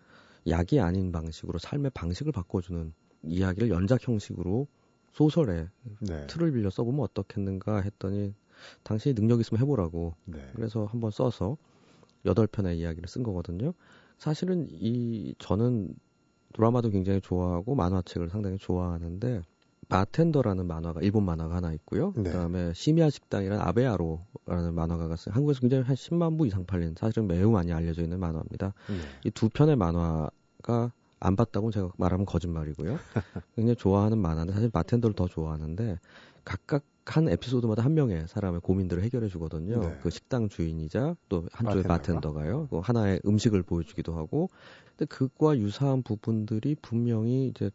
약이 0.49 0.81
아닌 0.81 1.11
방식으로 1.11 1.59
삶의 1.59 1.91
방식을 1.95 2.33
바꿔주는 2.33 2.93
이야기를 3.25 3.71
연작 3.71 4.07
형식으로 4.07 4.69
소설에 5.13 5.69
네. 6.01 6.27
틀을 6.27 6.53
빌려 6.53 6.71
써보면 6.71 7.01
어떻겠는가 7.01 7.81
했더니 7.81 8.35
당신이 8.85 9.15
능력 9.15 9.41
있으면 9.41 9.61
해보라고 9.63 10.15
네. 10.27 10.47
그래서 10.55 10.85
한번 10.87 11.11
써서 11.11 11.57
여덟 12.25 12.47
편의 12.47 12.79
이야기를 12.79 13.09
쓴 13.09 13.23
거거든요. 13.23 13.73
사실은 14.19 14.67
이 14.71 15.35
저는 15.39 15.95
드라마도 16.57 16.89
굉장히 16.89 17.21
좋아하고 17.21 17.75
만화책을 17.75 18.31
상당히 18.31 18.57
좋아하는데 18.57 19.43
바텐더라는 19.89 20.67
만화가 20.67 21.01
일본 21.03 21.25
만화가 21.25 21.57
하나 21.57 21.73
있고요. 21.75 22.13
네. 22.17 22.25
그다음에 22.25 22.73
심야 22.75 23.11
식당이라는 23.11 23.63
아베아로라는 23.63 24.75
만화가 24.75 25.07
갔어요. 25.07 25.35
한국에서 25.35 25.61
굉장히 25.61 25.85
한 25.85 25.95
10만 25.95 26.39
부 26.39 26.47
이상 26.47 26.65
팔린 26.65 26.95
사실은 26.97 27.29
매우 27.29 27.51
많이 27.51 27.73
알려져 27.73 28.03
있는 28.03 28.19
만화입니다. 28.19 28.73
네. 28.89 28.97
이두 29.25 29.51
편의 29.51 29.77
만화가 29.77 30.93
안 31.21 31.37
봤다고 31.37 31.71
제가 31.71 31.91
말하면 31.99 32.25
거짓말이고요. 32.27 32.99
굉장히 33.55 33.77
좋아하는 33.77 34.19
만화인데 34.19 34.55
사실 34.55 34.71
바텐더를 34.71 35.15
더 35.15 35.29
좋아하는데 35.29 35.99
각각 36.45 36.83
한 37.07 37.29
에피소드마다 37.29 37.85
한 37.85 37.95
명의 37.95 38.27
사람의 38.27 38.61
고민들을 38.61 39.03
해결해 39.05 39.29
주거든요. 39.29 39.81
네. 39.81 39.99
그 40.03 40.11
식당 40.11 40.49
주인이자 40.49 41.17
또 41.29 41.47
한쪽의 41.53 41.85
바텐더가요. 41.85 42.67
그 42.69 42.79
하나의 42.79 43.21
음식을 43.25 43.63
보여주기도 43.63 44.15
하고 44.15 44.51
근데 44.97 45.07
그과 45.07 45.57
유사한 45.57 46.03
부분들이 46.03 46.75
분명히 46.83 47.49
이제 47.49 47.71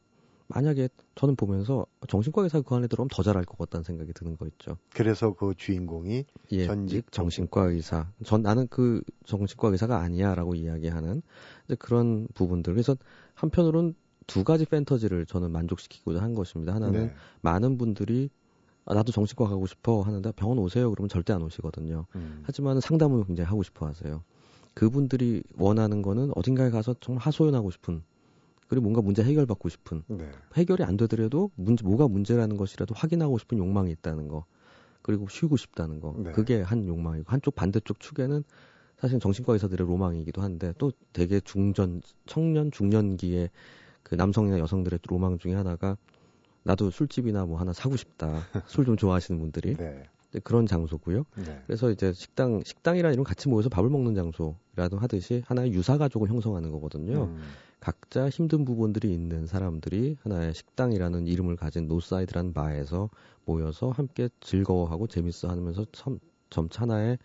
만약에 0.47 0.89
저는 1.15 1.38
보면서 1.38 1.85
정신과 2.09 2.43
의사 2.43 2.59
그 2.59 2.75
안에 2.75 2.88
들어오면 2.88 3.07
더 3.09 3.23
잘할 3.23 3.45
것 3.45 3.57
같다는 3.57 3.83
생각이 3.85 4.11
드는 4.11 4.35
거 4.35 4.45
있죠. 4.47 4.77
그래서 4.93 5.33
그 5.33 5.53
주인공이 5.55 6.25
예, 6.51 6.65
전직 6.65 7.09
정신과 7.09 7.69
의사. 7.69 8.11
전 8.25 8.41
나는 8.41 8.67
그 8.69 9.01
정신과 9.25 9.69
의사가 9.69 10.00
아니야라고 10.00 10.55
이야기하는 10.55 11.21
그런 11.79 12.27
부분들. 12.33 12.73
그래서 12.73 12.97
한편으론 13.33 13.95
두 14.27 14.43
가지 14.43 14.65
팬터지를 14.65 15.25
저는 15.25 15.51
만족시키고자 15.51 16.21
한 16.21 16.35
것입니다. 16.35 16.75
하나는 16.75 17.07
네. 17.07 17.13
많은 17.41 17.77
분들이 17.77 18.29
아, 18.85 18.93
나도 18.93 19.11
정신과 19.11 19.47
가고 19.47 19.67
싶어 19.67 20.01
하는데 20.01 20.31
병원 20.33 20.57
오세요 20.57 20.89
그러면 20.89 21.09
절대 21.09 21.33
안 21.33 21.41
오시거든요. 21.43 22.05
음. 22.15 22.43
하지만 22.43 22.79
상담을 22.79 23.23
굉장히 23.25 23.47
하고 23.47 23.63
싶어 23.63 23.85
하세요. 23.88 24.23
그분들이 24.73 25.43
원하는 25.57 26.01
거는 26.01 26.31
어딘가에 26.35 26.69
가서 26.69 26.95
정말 27.00 27.23
하소연하고 27.25 27.71
싶은 27.71 28.03
그리고 28.67 28.83
뭔가 28.83 29.01
문제 29.01 29.21
해결받고 29.21 29.67
싶은 29.67 30.03
네. 30.07 30.31
해결이 30.55 30.83
안 30.83 30.95
되더라도 30.95 31.51
문제 31.55 31.83
뭐가 31.83 32.07
문제라는 32.07 32.55
것이라도 32.55 32.95
확인하고 32.95 33.38
싶은 33.38 33.57
욕망이 33.57 33.91
있다는 33.91 34.29
거 34.29 34.45
그리고 35.01 35.27
쉬고 35.27 35.57
싶다는 35.57 36.00
거 36.00 36.15
네. 36.17 36.31
그게 36.31 36.61
한 36.61 36.88
욕망이고 36.88 37.25
한쪽 37.29 37.55
반대쪽 37.55 38.00
축에는 38.00 38.43
사실 38.97 39.19
정신과 39.19 39.53
의사들의 39.53 39.85
로망이기도 39.88 40.41
한데 40.41 40.73
또 40.77 40.91
되게 41.11 41.41
중전 41.41 42.01
청년 42.27 42.71
중년기에 42.71 43.50
그 44.03 44.15
남성이나 44.15 44.59
여성들의 44.59 45.00
로망 45.07 45.38
중에 45.38 45.53
하나가 45.53 45.97
나도 46.63 46.91
술집이나 46.91 47.46
뭐 47.46 47.60
하나 47.60 47.74
사고 47.74 47.96
싶다 47.96 48.41
술 48.68 48.86
좀 48.86 48.98
좋아하시는 48.98 49.39
분들이 49.39 49.75
네. 49.75 50.03
그런 50.44 50.65
장소고요. 50.65 51.25
네. 51.46 51.62
그래서 51.68 51.91
이제 51.91 52.13
식당 52.13 52.63
식당이라는 52.63 53.13
이런 53.13 53.24
같이 53.25 53.50
모여서 53.50 53.68
밥을 53.70 53.89
먹는 53.89 54.15
장소라도 54.15 54.98
하듯이 54.98 55.44
하나의 55.46 55.74
유사 55.74 55.98
가족을 55.98 56.30
형성하는 56.30 56.72
거거든요. 56.72 57.25
음. 57.25 57.41
각자 57.82 58.30
힘든 58.30 58.63
부분들이 58.63 59.12
있는 59.12 59.48
사람들이 59.48 60.18
하나의 60.22 60.53
식당이라는 60.53 61.27
이름을 61.27 61.56
가진 61.56 61.88
노사이드라는 61.88 62.53
바에서 62.53 63.10
모여서 63.44 63.89
함께 63.89 64.30
즐거워하고 64.39 65.08
재밌어 65.08 65.50
하면서 65.50 65.86
참, 65.91 66.20
점차 66.50 66.84
하나의 66.84 67.18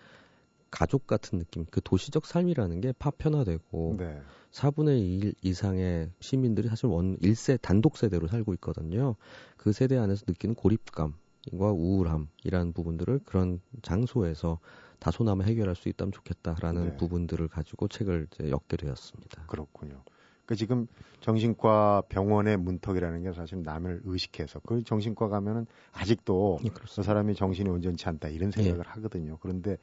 가족 0.70 1.06
같은 1.06 1.38
느낌, 1.38 1.64
그 1.70 1.80
도시적 1.82 2.26
삶이라는 2.26 2.80
게 2.80 2.92
파편화되고 2.98 3.96
네. 3.98 4.20
4분의 4.56 5.22
1 5.22 5.34
이상의 5.42 6.10
시민들이 6.20 6.68
사실 6.68 6.86
원 6.86 7.18
1세 7.18 7.60
단독 7.60 7.98
세대로 7.98 8.26
살고 8.26 8.54
있거든요. 8.54 9.16
그 9.58 9.72
세대 9.72 9.98
안에서 9.98 10.24
느끼는 10.26 10.54
고립감, 10.54 11.14
과 11.58 11.70
우울함이라는 11.72 12.72
부분들을 12.72 13.20
그런 13.24 13.60
장소에서 13.82 14.58
다소나마 14.98 15.44
해결할 15.44 15.76
수 15.76 15.88
있다면 15.90 16.12
좋겠다라는 16.12 16.90
네. 16.90 16.96
부분들을 16.96 17.48
가지고 17.48 17.86
책을 17.88 18.28
이제 18.32 18.50
엮게 18.50 18.78
되었습니다. 18.78 19.44
그렇군요. 19.46 20.02
그 20.46 20.56
지금 20.56 20.86
정신과 21.20 22.04
병원의 22.08 22.56
문턱이라는 22.56 23.24
게 23.24 23.32
사실 23.32 23.62
남을 23.62 24.02
의식해서 24.04 24.60
그 24.60 24.82
정신과 24.82 25.28
가면은 25.28 25.66
아직도 25.92 26.60
네, 26.62 26.70
그 26.70 27.02
사람이 27.02 27.34
정신이 27.34 27.68
온전치 27.68 28.08
않다 28.08 28.28
이런 28.28 28.50
생각을 28.52 28.78
네. 28.78 28.84
하거든요. 28.86 29.36
그런데 29.40 29.76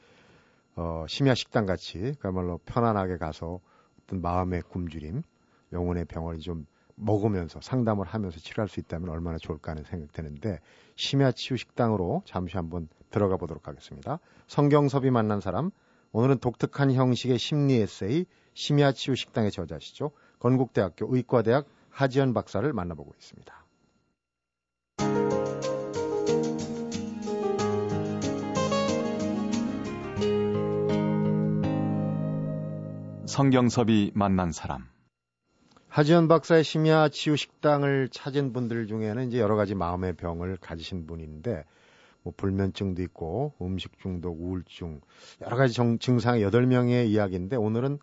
어 0.75 1.05
심야 1.07 1.35
식당 1.35 1.65
같이 1.67 2.15
그야말로 2.19 2.59
편안하게 2.65 3.17
가서 3.17 3.59
어떤 4.03 4.22
마음의 4.22 4.63
굶주림, 4.69 5.24
영혼의 5.72 6.05
병원이 6.05 6.39
좀 6.41 6.65
먹으면서 6.95 7.60
상담을 7.62 8.05
하면서 8.05 8.39
치료할 8.39 8.69
수 8.69 8.79
있다면 8.79 9.10
얼마나 9.10 9.38
좋을까 9.38 9.72
하는 9.72 9.83
생각 9.83 10.12
드는데 10.12 10.60
심야 10.95 11.31
치유 11.31 11.57
식당으로 11.57 12.22
잠시 12.25 12.55
한번 12.55 12.88
들어가 13.10 13.38
보도록 13.38 13.67
하겠습니다. 13.67 14.19
성경섭이 14.48 15.10
만난 15.10 15.39
사람 15.41 15.72
오늘은 16.12 16.38
독특한 16.39 16.91
형식의 16.91 17.39
심리 17.39 17.75
에세이 17.75 18.25
심야 18.53 18.91
치유 18.91 19.15
식당의 19.15 19.51
저자시죠. 19.51 20.12
건국대학교 20.39 21.07
의과대학 21.15 21.65
하지연 21.89 22.33
박사를 22.33 22.72
만나보고 22.72 23.13
있습니다. 23.17 23.62
성경섭이 33.33 34.11
만난 34.13 34.51
사람 34.51 34.83
하지연 35.87 36.27
박사의 36.27 36.63
심야 36.63 37.09
치유 37.09 37.35
식당을 37.35 38.09
찾은 38.09 38.53
분들 38.53 38.85
중에는 38.85 39.27
이제 39.27 39.39
여러 39.39 39.55
가지 39.55 39.73
마음의 39.73 40.17
병을 40.17 40.57
가지신 40.57 41.07
분인데 41.07 41.65
뭐 42.21 42.31
불면증도 42.37 43.01
있고 43.01 43.55
음식 43.59 43.97
중독, 43.97 44.39
우울증 44.39 45.01
여러 45.41 45.57
가지 45.57 45.73
정, 45.73 45.97
증상의 45.97 46.43
여덟 46.43 46.67
명의 46.67 47.09
이야기인데 47.09 47.55
오늘은 47.55 47.97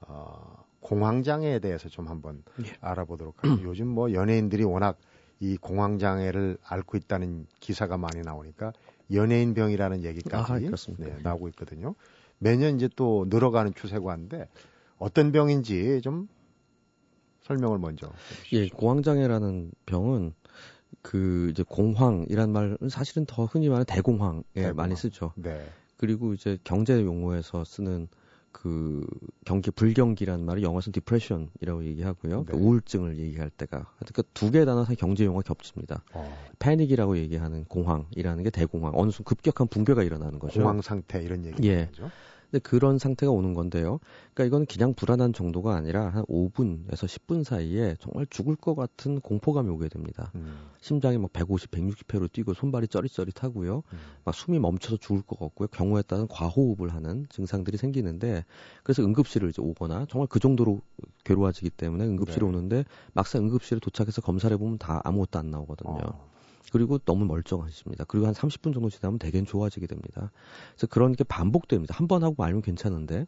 어, 0.00 0.64
공황 0.80 1.22
장애에 1.22 1.60
대해서 1.60 1.88
좀 1.88 2.08
한번 2.08 2.42
예. 2.64 2.72
알아보도록 2.80 3.36
하죠. 3.44 3.62
요즘 3.62 3.86
뭐 3.86 4.12
연예인들이 4.12 4.64
워낙 4.64 4.98
이 5.38 5.56
공황 5.58 6.00
장애를 6.00 6.58
앓고 6.60 6.96
있다는 6.96 7.46
기사가 7.60 7.98
많이 7.98 8.22
나오니까 8.22 8.72
연예인 9.12 9.54
병이라는 9.54 10.02
얘기까지 10.02 10.52
아, 10.52 10.58
네, 10.98 11.16
나오고 11.22 11.46
있거든요. 11.50 11.94
매년 12.42 12.74
이제 12.74 12.88
또 12.96 13.26
늘어가는 13.28 13.74
추세고 13.74 14.10
한데 14.10 14.48
어떤 15.02 15.32
병인지 15.32 16.00
좀 16.02 16.28
설명을 17.42 17.78
먼저. 17.78 18.10
해주시죠. 18.30 18.56
예, 18.56 18.68
공황장애라는 18.68 19.72
병은 19.86 20.32
그 21.02 21.48
이제 21.50 21.64
공황이란 21.66 22.50
말은 22.52 22.78
사실은 22.88 23.26
더 23.26 23.44
흔히 23.46 23.68
말하는 23.68 23.84
대공황에 23.86 24.42
대공황. 24.54 24.76
많이 24.76 24.94
쓰죠. 24.96 25.32
네. 25.36 25.66
그리고 25.96 26.34
이제 26.34 26.58
경제 26.64 27.02
용어에서 27.02 27.64
쓰는 27.64 28.08
그 28.52 29.04
경기 29.44 29.70
불경기라는 29.70 30.44
말을 30.44 30.62
영어에서는 30.62 30.92
depression이라고 30.92 31.84
얘기하고요. 31.84 32.44
네. 32.44 32.52
그 32.52 32.56
우울증을 32.58 33.18
얘기할 33.18 33.50
때가 33.50 33.86
그러니까 33.98 34.22
두 34.34 34.50
개의 34.50 34.66
단어 34.66 34.84
사이 34.84 34.94
경제 34.94 35.24
용어가 35.24 35.42
겹칩니다. 35.42 36.04
어. 36.12 36.38
패닉이라고 36.58 37.16
얘기하는 37.18 37.64
공황이라는 37.64 38.44
게 38.44 38.50
대공황. 38.50 38.92
어느 38.94 39.10
순간 39.10 39.24
급격한 39.30 39.66
붕괴가 39.68 40.02
일어나는 40.04 40.38
거죠. 40.38 40.60
공황 40.60 40.80
상태 40.82 41.22
이런 41.22 41.44
얘기죠. 41.46 41.66
예. 41.66 41.90
근데 42.52 42.62
그런 42.62 42.98
상태가 42.98 43.32
오는 43.32 43.54
건데요. 43.54 43.98
그러니까 44.34 44.44
이거는 44.44 44.66
그냥 44.66 44.92
불안한 44.92 45.32
정도가 45.32 45.74
아니라 45.74 46.10
한 46.10 46.24
5분에서 46.26 47.06
10분 47.06 47.44
사이에 47.44 47.96
정말 47.98 48.26
죽을 48.28 48.56
것 48.56 48.74
같은 48.74 49.20
공포감이 49.20 49.70
오게 49.70 49.88
됩니다. 49.88 50.30
음. 50.34 50.68
심장이 50.82 51.16
막 51.16 51.32
150, 51.32 51.70
160회로 51.70 52.30
뛰고 52.30 52.52
손발이 52.52 52.88
쩌릿쩌릿하고요. 52.88 53.82
음. 53.90 53.98
막 54.24 54.34
숨이 54.34 54.58
멈춰서 54.58 54.98
죽을 54.98 55.22
것 55.22 55.38
같고요. 55.38 55.68
경우에 55.68 56.02
따른 56.02 56.28
과호흡을 56.28 56.92
하는 56.92 57.24
증상들이 57.30 57.78
생기는데 57.78 58.44
그래서 58.82 59.02
응급실을 59.02 59.48
이제 59.48 59.62
오거나 59.62 60.04
정말 60.10 60.28
그 60.28 60.38
정도로 60.38 60.82
괴로워지기 61.24 61.70
때문에 61.70 62.04
응급실에 62.04 62.40
네. 62.40 62.46
오는데 62.46 62.84
막상 63.14 63.44
응급실에 63.44 63.80
도착해서 63.80 64.20
검사를 64.20 64.52
해보면 64.54 64.76
다 64.76 65.00
아무것도 65.04 65.38
안 65.38 65.50
나오거든요. 65.50 66.00
어. 66.04 66.31
그리고 66.70 66.98
너무 66.98 67.24
멀쩡하십니다. 67.24 68.04
그리고 68.04 68.26
한 68.26 68.34
30분 68.34 68.72
정도 68.74 68.88
지나면 68.90 69.18
대개는 69.18 69.46
좋아지게 69.46 69.86
됩니다. 69.86 70.30
그래서 70.74 70.86
그런 70.88 71.12
게 71.14 71.24
반복됩니다. 71.24 71.94
한 71.96 72.06
번 72.06 72.22
하고 72.24 72.34
말면 72.38 72.62
괜찮은데 72.62 73.26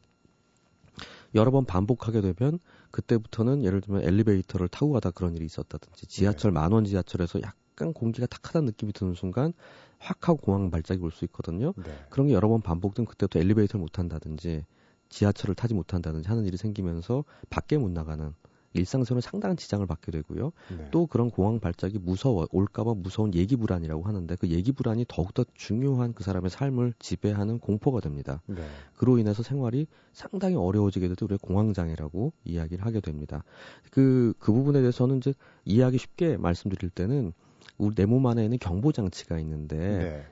여러 1.34 1.50
번 1.50 1.64
반복하게 1.64 2.20
되면 2.20 2.58
그때부터는 2.92 3.64
예를 3.64 3.80
들면 3.80 4.02
엘리베이터를 4.04 4.68
타고 4.68 4.92
가다 4.92 5.10
그런 5.10 5.34
일이 5.34 5.44
있었다든지 5.46 6.06
지하철 6.06 6.52
네. 6.52 6.60
만원 6.60 6.84
지하철에서 6.84 7.40
약간 7.42 7.92
공기가 7.92 8.26
탁하다는 8.26 8.66
느낌이 8.66 8.92
드는 8.92 9.14
순간 9.14 9.52
확 9.98 10.28
하고 10.28 10.38
공황 10.38 10.70
발작이 10.70 11.00
올 11.02 11.10
수 11.10 11.24
있거든요. 11.24 11.72
네. 11.76 11.92
그런 12.10 12.28
게 12.28 12.34
여러 12.34 12.48
번 12.48 12.60
반복되면 12.60 13.06
그때부터 13.06 13.40
엘리베이터를 13.40 13.80
못 13.80 13.90
탄다든지 13.92 14.64
지하철을 15.08 15.54
타지 15.54 15.74
못한다든지 15.74 16.28
하는 16.28 16.44
일이 16.44 16.56
생기면서 16.56 17.24
밖에 17.50 17.78
못 17.78 17.90
나가는 17.90 18.32
일상생활에 18.74 19.20
상당한 19.20 19.56
지장을 19.56 19.86
받게 19.86 20.12
되고요. 20.12 20.52
네. 20.76 20.88
또 20.90 21.06
그런 21.06 21.30
공황 21.30 21.60
발작이 21.60 21.98
무서워 21.98 22.46
올까봐 22.50 22.94
무서운 22.94 23.32
얘기 23.34 23.56
불안이라고 23.56 24.02
하는데 24.02 24.36
그 24.36 24.48
얘기 24.48 24.72
불안이 24.72 25.06
더욱더 25.08 25.44
중요한 25.54 26.12
그 26.12 26.22
사람의 26.24 26.50
삶을 26.50 26.92
지배하는 26.98 27.58
공포가 27.60 28.00
됩니다. 28.00 28.42
네. 28.46 28.62
그로 28.96 29.18
인해서 29.18 29.42
생활이 29.42 29.86
상당히 30.12 30.56
어려워지게 30.56 31.08
되도 31.08 31.24
우리가 31.26 31.38
공황 31.46 31.72
장애라고 31.72 32.32
이야기를 32.44 32.84
하게 32.84 33.00
됩니다. 33.00 33.44
그그 33.90 34.34
그 34.38 34.52
부분에 34.52 34.80
대해서는 34.80 35.18
이제 35.18 35.32
이해하기 35.64 35.98
쉽게 35.98 36.36
말씀드릴 36.36 36.90
때는 36.90 37.32
우리 37.78 37.94
내 37.94 38.04
몸 38.06 38.26
안에 38.26 38.44
있는 38.44 38.58
경보 38.58 38.92
장치가 38.92 39.38
있는데 39.38 39.76
네. 39.78 40.24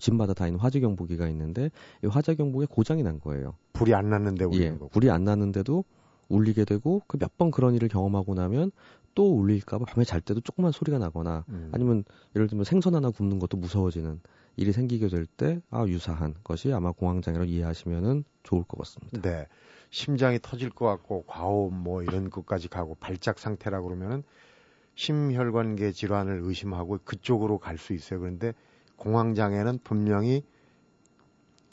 집마다 0.00 0.34
다 0.34 0.46
있는 0.46 0.60
화재 0.60 0.78
경보기가 0.80 1.28
있는데 1.30 1.70
이 2.04 2.06
화재 2.06 2.34
경보기에 2.34 2.66
고장이 2.70 3.02
난 3.02 3.18
거예요. 3.18 3.54
불이 3.72 3.94
안 3.94 4.08
났는데 4.10 4.46
예, 4.52 4.76
거. 4.76 4.88
불이 4.88 5.10
안 5.10 5.24
났는데도 5.24 5.84
울리게 6.28 6.64
되고 6.64 7.02
그 7.06 7.16
몇 7.18 7.36
번 7.36 7.50
그런 7.50 7.74
일을 7.74 7.88
경험하고 7.88 8.34
나면 8.34 8.70
또 9.14 9.36
울릴까봐 9.38 9.84
밤에 9.84 10.04
잘 10.04 10.20
때도 10.20 10.40
조그만 10.40 10.72
소리가 10.72 10.98
나거나 10.98 11.44
음. 11.48 11.70
아니면 11.72 12.04
예를 12.34 12.48
들면 12.48 12.64
생선 12.64 12.94
하나 12.94 13.10
굽는 13.10 13.38
것도 13.38 13.56
무서워지는 13.56 14.20
일이 14.56 14.72
생기게 14.72 15.08
될 15.08 15.26
때 15.36 15.60
아 15.70 15.84
유사한 15.86 16.34
것이 16.44 16.72
아마 16.72 16.92
공황장애로 16.92 17.44
이해하시면은 17.44 18.24
좋을 18.44 18.64
것 18.64 18.78
같습니다. 18.78 19.20
네. 19.20 19.46
심장이 19.90 20.38
터질 20.42 20.70
것 20.70 20.86
같고 20.86 21.24
과호흡 21.26 21.72
뭐 21.72 22.02
이런 22.02 22.30
것까지 22.30 22.68
가고 22.68 22.96
발작 22.96 23.38
상태라 23.38 23.80
그러면은 23.82 24.22
심혈관계 24.96 25.92
질환을 25.92 26.40
의심하고 26.42 26.98
그쪽으로 27.04 27.58
갈 27.58 27.78
수 27.78 27.92
있어요. 27.92 28.20
그런데 28.20 28.52
공황장애는 28.96 29.80
분명히 29.84 30.42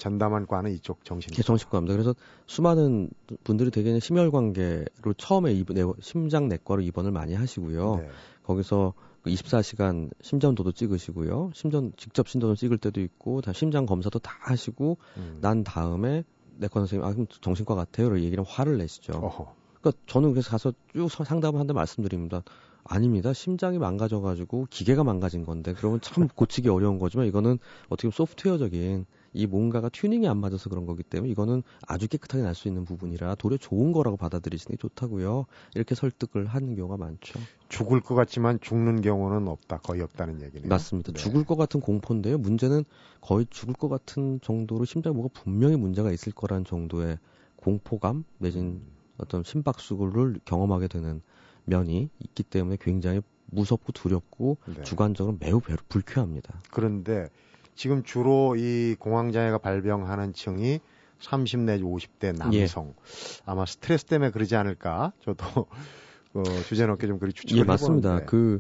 전담한 0.02 0.48
과는 0.48 0.72
이쪽 0.72 1.06
정신. 1.06 1.32
예, 1.38 1.44
정신과입니다. 1.44 1.94
그래서 1.94 2.16
수많은 2.48 3.12
분들이 3.44 3.70
대개는 3.70 4.00
심혈관계로 4.00 5.14
처음에 5.16 5.54
입, 5.54 5.72
내, 5.72 5.84
심장 6.00 6.48
내과로 6.48 6.82
입원을 6.82 7.12
많이 7.12 7.36
하시고요. 7.36 7.98
네. 7.98 8.10
거기서 8.42 8.94
24시간 9.28 10.10
그 10.10 10.16
심전도도 10.24 10.72
찍으시고요. 10.72 11.52
심전 11.54 11.94
직접 11.98 12.28
심전도 12.28 12.56
찍을 12.56 12.80
때도 12.80 13.00
있고 13.00 13.42
다 13.42 13.54
심장 13.54 13.86
검사도 13.86 14.18
다 14.18 14.36
하시고 14.40 14.98
음. 15.18 15.38
난 15.40 15.64
다음에 15.64 16.24
내과 16.58 16.80
선생님 16.80 17.06
아 17.06 17.12
그럼 17.14 17.28
정신과 17.40 17.76
같아요를 17.76 18.24
얘기를 18.24 18.44
화를 18.44 18.80
내시죠. 18.80 19.14
어허. 19.14 19.54
그러니까 19.82 20.02
저는 20.08 20.32
그래서 20.32 20.50
가서 20.50 20.74
쭉 20.94 21.12
상담을 21.12 21.60
한데 21.60 21.74
말씀드립니다. 21.74 22.42
아닙니다. 22.84 23.34
심장이 23.34 23.78
망가져가지고 23.78 24.66
기계가 24.72 25.04
망가진 25.04 25.46
건데 25.46 25.76
그러면 25.78 26.02
참 26.02 26.28
고치기 26.28 26.70
어려운 26.70 26.98
거지만 26.98 27.28
이거는 27.28 27.60
어떻게 27.90 28.08
보면 28.08 28.14
소프트웨어적인 28.14 29.06
이 29.34 29.48
뭔가가 29.48 29.90
튜닝이 29.90 30.28
안 30.28 30.38
맞아서 30.38 30.70
그런 30.70 30.86
거기 30.86 31.04
때문에 31.04 31.32
이거는 31.32 31.64
아주 31.88 32.08
깨끗하게 32.08 32.44
날 32.44 32.52
수 32.54 32.68
있는 32.68 32.84
부분이라 32.86 33.36
도리어 33.36 33.58
좋은 33.58 33.92
거라고 33.94 34.18
받아들이시는 34.18 34.76
게 34.76 34.78
좋다고요. 34.78 35.46
이렇게 35.74 35.96
설득을 35.96 36.48
하는 36.48 36.76
경우가 36.76 36.98
많죠. 36.98 37.40
죽을 37.70 38.02
것 38.02 38.14
같지만 38.14 38.60
죽는 38.60 39.02
경우는 39.02 39.48
없다. 39.48 39.78
거의 39.78 40.02
없다는 40.02 40.42
얘기네요. 40.42 40.68
맞습니다. 40.68 41.14
네. 41.14 41.20
죽을 41.20 41.46
것 41.46 41.56
같은 41.56 41.80
공포인데요. 41.80 42.38
문제는 42.38 42.84
거의 43.22 43.46
죽을 43.50 43.74
것 43.74 43.88
같은 43.88 44.42
정도로 44.42 44.84
심장에 44.86 45.14
뭐가 45.16 45.30
분명히 45.34 45.78
문제가 45.78 46.12
있을 46.12 46.34
거라는 46.34 46.66
정도의 46.66 47.18
공포감 47.56 48.26
내진 48.38 48.64
음. 48.64 48.88
어떤 49.18 49.44
심박수를 49.44 50.42
경험하게 50.46 50.88
되는 50.90 51.22
면이 51.66 52.10
있기 52.20 52.44
때문에 52.44 52.78
굉장히 52.82 53.22
무섭고 53.46 53.92
두렵고 53.94 54.58
네. 54.76 54.84
주관적으로 54.84 55.38
매우 55.40 55.62
불쾌합니다. 55.88 56.62
그런데 56.72 57.30
지금 57.76 58.04
주로 58.04 58.56
이 58.58 58.96
공황장애가 59.00 59.60
발병하는 59.60 60.34
층이 60.34 60.80
30 61.20 61.62
내지 61.62 61.84
50대 61.84 62.38
남성. 62.38 62.88
예. 62.88 63.44
아마 63.46 63.66
스트레스 63.66 64.06
때문에 64.06 64.32
그러지 64.32 64.56
않을까? 64.56 65.14
저도 65.24 65.46
어, 66.34 66.44
주제 66.68 66.86
넘게 66.86 67.08
좀 67.08 67.20
그리 67.20 67.34
추측을 67.34 67.62
예, 67.62 67.64
맞습니다. 67.66 68.10
해보는데. 68.10 68.26
그 68.30 68.60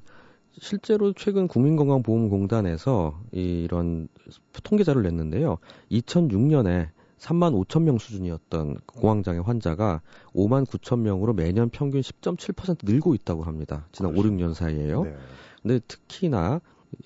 실제로 0.59 1.13
최근 1.13 1.47
국민건강보험공단에서 1.47 3.19
이런 3.31 4.09
통계자를 4.63 5.01
냈는데요. 5.03 5.57
2006년에 5.91 6.89
3만 7.19 7.53
5천 7.65 7.83
명 7.83 7.97
수준이었던 7.97 8.77
공황장애 8.85 9.39
환자가 9.39 10.01
5만 10.33 10.65
9천 10.65 10.99
명으로 10.99 11.33
매년 11.33 11.69
평균 11.69 12.01
10.7% 12.01 12.79
늘고 12.83 13.13
있다고 13.15 13.43
합니다. 13.43 13.87
지난 13.91 14.11
그렇죠. 14.11 14.27
5, 14.27 14.31
6년 14.31 14.53
사이에요. 14.53 15.03
네. 15.03 15.15
근데 15.61 15.79
특히나 15.87 16.61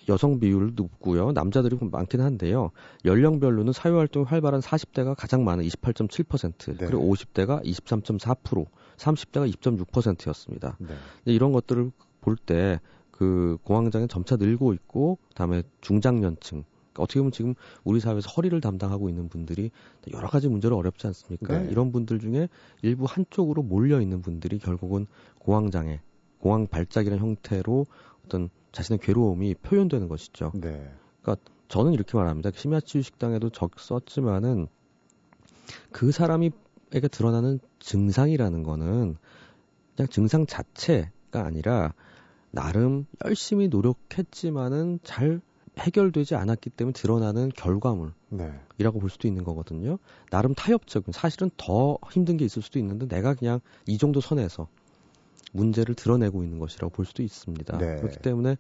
여성 0.09 0.39
비율 0.39 0.73
높고요. 0.75 1.31
남자들이 1.31 1.77
많긴 1.81 2.21
한데요. 2.21 2.71
연령별로는 3.05 3.73
사회활동이 3.73 4.25
활발한 4.25 4.61
40대가 4.61 5.15
가장 5.17 5.43
많은 5.43 5.63
28.7%, 5.65 6.77
네. 6.77 6.85
그리고 6.85 7.13
50대가 7.13 7.63
23.4%, 7.63 8.65
30대가 8.97 9.51
2.6%였습니다. 9.53 10.77
네. 10.79 10.95
이런 11.25 11.51
것들을 11.51 11.91
볼 12.21 12.37
때 12.45 12.79
그 13.17 13.57
공황장애 13.63 14.07
점차 14.07 14.35
늘고 14.35 14.73
있고, 14.73 15.17
그다음에 15.29 15.63
중장년층, 15.79 16.63
그러니까 16.91 17.03
어떻게 17.03 17.19
보면 17.21 17.31
지금 17.31 17.55
우리 17.85 18.01
사회에서 18.01 18.29
허리를 18.29 18.59
담당하고 18.59 19.07
있는 19.07 19.29
분들이 19.29 19.71
여러 20.11 20.27
가지 20.27 20.49
문제로 20.49 20.77
어렵지 20.77 21.07
않습니까? 21.07 21.59
네. 21.59 21.71
이런 21.71 21.93
분들 21.93 22.19
중에 22.19 22.49
일부 22.81 23.05
한쪽으로 23.05 23.63
몰려 23.63 24.01
있는 24.01 24.21
분들이 24.21 24.59
결국은 24.59 25.07
공황장애, 25.39 26.01
공황 26.39 26.67
발작이라는 26.67 27.23
형태로 27.23 27.85
어떤 28.25 28.49
자신의 28.75 28.99
괴로움이 28.99 29.55
표현되는 29.55 30.09
것이죠. 30.09 30.51
네. 30.53 30.91
그러니까 31.21 31.49
저는 31.69 31.93
이렇게 31.93 32.17
말합니다. 32.17 32.51
심야치유 32.53 33.01
식당에도 33.01 33.49
적 33.49 33.79
썼지만은 33.79 34.67
그 35.91 36.11
사람이에게 36.11 37.07
드러나는 37.09 37.59
증상이라는 37.79 38.63
거는 38.63 39.15
그냥 39.95 40.07
증상 40.09 40.45
자체가 40.45 41.45
아니라 41.45 41.93
나름 42.51 43.05
열심히 43.23 43.69
노력했지만은 43.69 44.99
잘 45.03 45.39
해결되지 45.79 46.35
않았기 46.35 46.69
때문에 46.69 46.93
드러나는 46.93 47.49
결과물이라고 47.55 48.13
네. 48.29 48.91
볼 48.99 49.09
수도 49.09 49.27
있는 49.27 49.43
거거든요. 49.45 49.99
나름 50.31 50.53
타협적인 50.53 51.13
사실은 51.13 51.49
더 51.55 51.97
힘든 52.11 52.35
게 52.37 52.45
있을 52.45 52.61
수도 52.61 52.77
있는데 52.79 53.07
내가 53.07 53.33
그냥 53.35 53.61
이 53.87 53.97
정도 53.97 54.19
선에서 54.19 54.67
문제를 55.55 55.95
드러내고 55.95 56.43
있는 56.43 56.59
것이라고 56.59 56.91
볼 56.91 57.05
수도 57.05 57.23
있습니다. 57.23 57.77
네. 57.77 57.95
그렇기 57.97 58.17
때문에 58.19 58.57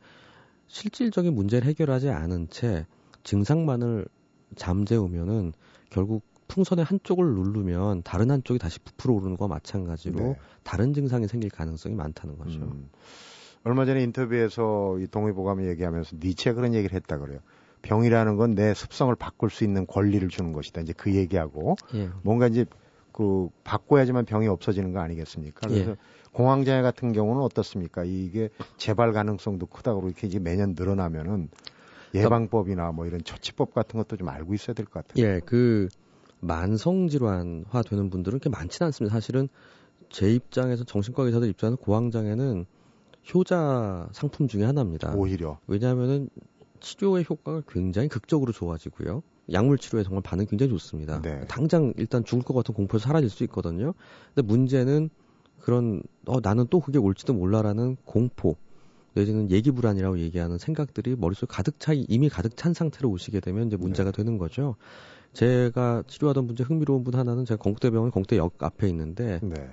실질적인 0.67 1.33
문제를 1.33 1.67
해결하지 1.67 2.09
않은 2.09 2.49
채 2.49 2.85
증상만을 3.23 4.07
잠재우면은 4.55 5.53
결국 5.89 6.23
풍선의 6.47 6.85
한쪽을 6.85 7.25
누르면 7.25 8.03
다른 8.03 8.29
한쪽이 8.31 8.59
다시 8.59 8.79
부풀어 8.79 9.15
오르는 9.15 9.35
것과 9.37 9.53
마찬가지로 9.53 10.19
네. 10.19 10.35
다른 10.63 10.93
증상이 10.93 11.27
생길 11.27 11.49
가능성이 11.49 11.95
많다는 11.95 12.37
거죠. 12.37 12.59
음. 12.61 12.89
얼마 13.63 13.85
전에 13.85 14.03
인터뷰에서 14.03 14.99
이 14.99 15.07
동의보감이 15.07 15.65
얘기하면서 15.67 16.17
니체 16.21 16.53
그런 16.53 16.75
얘기를 16.75 16.95
했다 16.95 17.17
그래요. 17.17 17.39
병이라는 17.81 18.35
건 18.37 18.55
내 18.55 18.73
습성을 18.73 19.13
바꿀 19.15 19.49
수 19.49 19.63
있는 19.63 19.85
권리를 19.87 20.27
주는 20.29 20.53
것이다. 20.53 20.81
이제 20.81 20.93
그 20.93 21.13
얘기하고 21.15 21.75
예. 21.95 22.09
뭔가 22.23 22.47
이제 22.47 22.65
그 23.15 23.47
바꿔야지만 23.63 24.25
병이 24.25 24.45
없어지는 24.49 24.91
거 24.91 24.99
아니겠습니까? 24.99 25.69
그래서 25.69 25.91
예. 25.91 25.95
공황장애 26.33 26.81
같은 26.81 27.13
경우는 27.13 27.41
어떻습니까? 27.43 28.03
이게 28.03 28.49
재발 28.75 29.13
가능성도 29.13 29.67
크다고 29.67 30.05
이렇게 30.05 30.27
이제 30.27 30.37
매년 30.37 30.75
늘어나면은 30.77 31.47
예방법이나 32.13 32.91
뭐 32.91 33.05
이런 33.05 33.23
처치법 33.23 33.73
같은 33.73 33.97
것도 33.97 34.17
좀 34.17 34.27
알고 34.27 34.53
있어야 34.53 34.73
될 34.73 34.85
것 34.85 35.07
같아요. 35.07 35.25
예, 35.25 35.39
그 35.45 35.87
만성 36.41 37.07
질환화 37.07 37.83
되는 37.89 38.09
분들은 38.09 38.39
그렇게 38.39 38.49
많지는 38.49 38.87
않습니다. 38.87 39.15
사실은 39.15 39.47
제 40.09 40.29
입장에서 40.29 40.83
정신과 40.83 41.23
의사들 41.23 41.47
입장에서 41.47 41.77
고황장애는 41.77 42.65
효자 43.33 44.09
상품 44.11 44.49
중에 44.49 44.65
하나입니다. 44.65 45.13
오히려. 45.15 45.57
왜냐하면은 45.67 46.29
치료의 46.81 47.25
효과가 47.29 47.61
굉장히 47.69 48.09
극적으로 48.09 48.51
좋아지고요. 48.51 49.23
약물 49.51 49.77
치료에 49.77 50.03
정말 50.03 50.21
반응 50.23 50.45
굉장히 50.45 50.71
좋습니다. 50.71 51.21
네. 51.21 51.45
당장 51.47 51.93
일단 51.97 52.23
죽을 52.23 52.43
것 52.43 52.53
같은 52.53 52.73
공포에서 52.73 53.07
사라질 53.07 53.29
수 53.29 53.43
있거든요. 53.45 53.93
근데 54.33 54.45
문제는 54.47 55.09
그런 55.59 56.01
어 56.27 56.39
나는 56.41 56.67
또 56.69 56.79
그게 56.79 56.97
올지도 56.97 57.33
몰라라는 57.33 57.97
공포 58.05 58.55
내지는 59.13 59.49
얘기 59.51 59.71
불안이라고 59.71 60.19
얘기하는 60.19 60.57
생각들이 60.57 61.15
머릿속에 61.15 61.47
가득 61.49 61.79
차 61.79 61.93
이미 61.93 62.27
가득 62.27 62.57
찬 62.57 62.73
상태로 62.73 63.09
오시게 63.09 63.39
되면 63.39 63.67
이제 63.67 63.77
문제가 63.77 64.11
네. 64.11 64.17
되는 64.17 64.37
거죠. 64.37 64.75
제가 65.33 66.03
치료하던 66.07 66.47
분중 66.47 66.65
흥미로운 66.67 67.03
분 67.03 67.15
하나는 67.15 67.45
제가 67.45 67.61
건국대병원 67.61 68.11
공대역 68.11 68.61
앞에 68.63 68.87
있는데 68.89 69.39
네. 69.43 69.69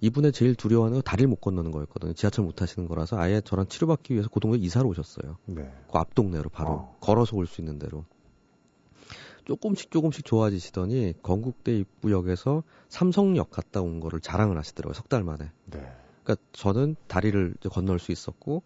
이분의 0.00 0.32
제일 0.32 0.54
두려워하는 0.54 0.96
건 0.96 1.02
다리를 1.02 1.28
못 1.28 1.36
건너는 1.40 1.70
거였거든요. 1.70 2.12
지하철 2.14 2.44
못 2.44 2.56
타시는 2.56 2.86
거라서 2.88 3.18
아예 3.18 3.40
저랑 3.42 3.66
치료받기 3.68 4.12
위해서 4.14 4.28
고동에 4.28 4.56
이사를 4.58 4.86
오셨어요. 4.86 5.36
네. 5.46 5.62
그 5.90 5.98
앞 5.98 6.14
동네로 6.14 6.50
바로 6.50 6.70
어. 6.70 6.96
걸어서 7.00 7.36
올 7.36 7.46
수 7.46 7.60
있는 7.60 7.78
대로. 7.78 8.04
조금씩 9.46 9.90
조금씩 9.90 10.24
좋아지시더니 10.24 11.14
건국대 11.22 11.78
입구역에서 11.78 12.62
삼성역 12.88 13.50
갔다 13.50 13.80
온 13.80 14.00
거를 14.00 14.20
자랑을 14.20 14.58
하시더라고요. 14.58 14.94
석 14.94 15.08
달 15.08 15.22
만에. 15.24 15.50
네. 15.66 15.80
그러니까 16.24 16.44
저는 16.52 16.96
다리를 17.06 17.54
건널 17.70 17.98
수 18.00 18.10
있었고 18.12 18.62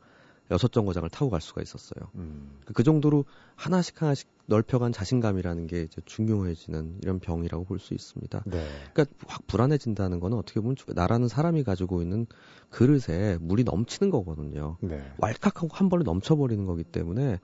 여섯 0.50 0.72
정거장을 0.72 1.08
타고 1.10 1.30
갈 1.30 1.40
수가 1.40 1.62
있었어요. 1.62 2.08
음. 2.16 2.58
그 2.74 2.82
정도로 2.82 3.24
하나씩 3.54 4.02
하나씩 4.02 4.26
넓혀간 4.46 4.90
자신감이라는 4.90 5.68
게 5.68 5.82
이제 5.82 6.00
중요해지는 6.06 6.98
이런 7.02 7.20
병이라고 7.20 7.64
볼 7.64 7.78
수 7.78 7.94
있습니다. 7.94 8.42
네. 8.46 8.66
그러니까 8.92 9.14
확 9.28 9.46
불안해진다는 9.46 10.18
거는 10.18 10.36
어떻게 10.38 10.58
보면 10.60 10.74
나라는 10.88 11.28
사람이 11.28 11.62
가지고 11.62 12.02
있는 12.02 12.26
그릇에 12.70 13.38
물이 13.40 13.62
넘치는 13.62 14.10
거거든요. 14.10 14.76
네. 14.80 15.00
왈칵하고 15.18 15.68
한 15.70 15.88
번에 15.88 16.02
넘쳐버리는 16.02 16.64
거기 16.66 16.82
때문에 16.82 17.38